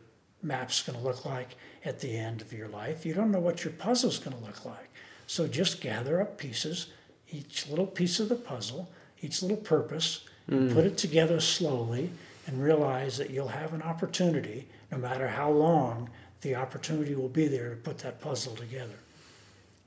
map's 0.41 0.81
going 0.81 0.97
to 0.97 1.05
look 1.05 1.23
like 1.23 1.55
at 1.85 1.99
the 1.99 2.17
end 2.17 2.41
of 2.41 2.51
your 2.51 2.67
life. 2.67 3.05
You 3.05 3.13
don't 3.13 3.29
know 3.29 3.39
what 3.39 3.63
your 3.63 3.73
puzzle's 3.73 4.17
going 4.17 4.35
to 4.35 4.43
look 4.43 4.65
like. 4.65 4.89
So 5.27 5.47
just 5.47 5.81
gather 5.81 6.19
up 6.19 6.39
pieces, 6.39 6.87
each 7.29 7.67
little 7.67 7.85
piece 7.85 8.19
of 8.19 8.27
the 8.27 8.35
puzzle, 8.35 8.89
each 9.21 9.43
little 9.43 9.55
purpose, 9.55 10.25
mm. 10.49 10.73
put 10.73 10.87
it 10.87 10.97
together 10.97 11.39
slowly, 11.39 12.09
and 12.47 12.63
realize 12.63 13.19
that 13.19 13.29
you'll 13.29 13.49
have 13.49 13.75
an 13.75 13.83
opportunity, 13.83 14.67
no 14.91 14.97
matter 14.97 15.27
how 15.27 15.51
long, 15.51 16.09
the 16.41 16.55
opportunity 16.55 17.13
will 17.13 17.29
be 17.29 17.47
there 17.47 17.69
to 17.69 17.75
put 17.75 17.99
that 17.99 18.19
puzzle 18.19 18.55
together. 18.55 18.97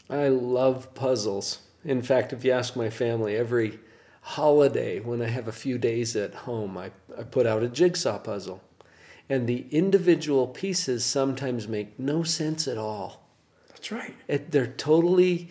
I 0.09 0.29
love 0.29 0.95
puzzles. 0.95 1.59
In 1.85 2.03
fact, 2.03 2.33
if 2.33 2.45
you 2.45 2.53
ask 2.53 2.77
my 2.77 2.91
family, 2.91 3.37
every 3.37 3.79
holiday 4.23 5.01
when 5.01 5.21
I 5.21 5.29
have 5.29 5.49
a 5.49 5.53
few 5.53 5.77
days 5.79 6.17
at 6.17 6.35
home, 6.35 6.79
I, 6.79 6.91
I 7.19 7.25
put 7.25 7.47
out 7.47 7.63
a 7.63 7.69
jigsaw 7.69 8.19
puzzle. 8.19 8.63
And 9.29 9.47
the 9.47 9.67
individual 9.71 10.47
pieces 10.47 11.05
sometimes 11.05 11.69
make 11.69 11.99
no 11.99 12.23
sense 12.23 12.69
at 12.69 12.79
all. 12.79 13.29
That's 13.69 13.91
right. 13.91 14.15
It, 14.29 14.51
they're 14.51 14.67
totally 14.67 15.51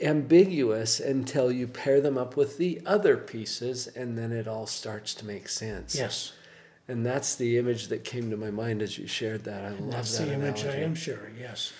ambiguous 0.00 0.98
until 0.98 1.52
you 1.52 1.66
pair 1.66 2.00
them 2.00 2.16
up 2.16 2.36
with 2.36 2.58
the 2.58 2.80
other 2.86 3.16
pieces, 3.16 3.86
and 3.86 4.16
then 4.16 4.32
it 4.32 4.48
all 4.48 4.66
starts 4.66 5.14
to 5.14 5.26
make 5.26 5.48
sense. 5.48 5.94
Yes. 5.94 6.32
And 6.88 7.04
that's 7.06 7.34
the 7.34 7.58
image 7.58 7.88
that 7.88 8.02
came 8.02 8.30
to 8.30 8.36
my 8.36 8.50
mind 8.50 8.82
as 8.82 8.98
you 8.98 9.06
shared 9.06 9.44
that. 9.44 9.64
I 9.64 9.68
and 9.68 9.80
love 9.80 9.90
that's 9.90 10.18
that 10.18 10.26
the 10.26 10.34
analogy. 10.34 10.62
image 10.62 10.74
I 10.74 10.78
am 10.80 10.94
sharing. 10.94 11.36
Yes. 11.38 11.72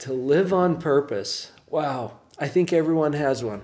To 0.00 0.12
live 0.12 0.52
on 0.52 0.80
purpose. 0.80 1.52
Wow. 1.68 2.18
I 2.38 2.46
think 2.46 2.72
everyone 2.72 3.12
has 3.14 3.42
one. 3.42 3.62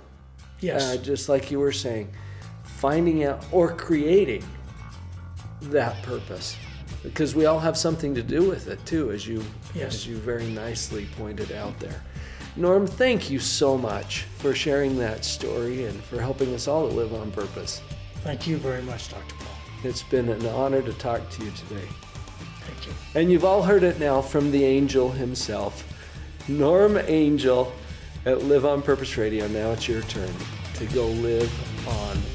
Yes. 0.60 0.82
Uh, 0.82 0.96
just 0.96 1.28
like 1.28 1.50
you 1.50 1.60
were 1.60 1.72
saying, 1.72 2.12
finding 2.64 3.24
out 3.24 3.44
or 3.52 3.72
creating 3.72 4.44
that 5.62 6.02
purpose, 6.02 6.56
because 7.02 7.34
we 7.34 7.46
all 7.46 7.60
have 7.60 7.76
something 7.76 8.14
to 8.14 8.22
do 8.22 8.48
with 8.48 8.66
it 8.68 8.84
too, 8.84 9.12
as 9.12 9.26
you 9.26 9.44
yes. 9.74 9.94
as 9.94 10.06
you 10.06 10.16
very 10.16 10.46
nicely 10.46 11.06
pointed 11.16 11.52
out 11.52 11.78
there. 11.78 12.02
Norm, 12.56 12.86
thank 12.86 13.30
you 13.30 13.38
so 13.38 13.76
much 13.76 14.22
for 14.38 14.54
sharing 14.54 14.96
that 14.98 15.24
story 15.24 15.86
and 15.86 16.02
for 16.04 16.20
helping 16.20 16.54
us 16.54 16.68
all 16.68 16.88
to 16.88 16.94
live 16.94 17.12
on 17.12 17.30
purpose. 17.32 17.80
Thank 18.22 18.46
you 18.46 18.56
very 18.58 18.82
much, 18.82 19.10
Dr. 19.10 19.34
Paul. 19.36 19.48
It's 19.82 20.02
been 20.04 20.28
an 20.28 20.46
honor 20.46 20.80
to 20.80 20.92
talk 20.94 21.28
to 21.30 21.44
you 21.44 21.50
today. 21.50 21.86
Thank 22.60 22.86
you. 22.86 22.92
And 23.20 23.30
you've 23.30 23.44
all 23.44 23.62
heard 23.62 23.82
it 23.82 23.98
now 23.98 24.22
from 24.22 24.50
the 24.50 24.64
angel 24.64 25.10
himself, 25.10 25.84
Norm 26.48 26.96
Angel 26.96 27.72
at 28.26 28.42
Live 28.42 28.64
on 28.64 28.82
Purpose 28.82 29.16
Radio. 29.16 29.46
Now 29.48 29.72
it's 29.72 29.88
your 29.88 30.02
turn 30.02 30.32
to 30.74 30.86
go 30.86 31.06
live 31.06 31.88
on. 31.88 32.33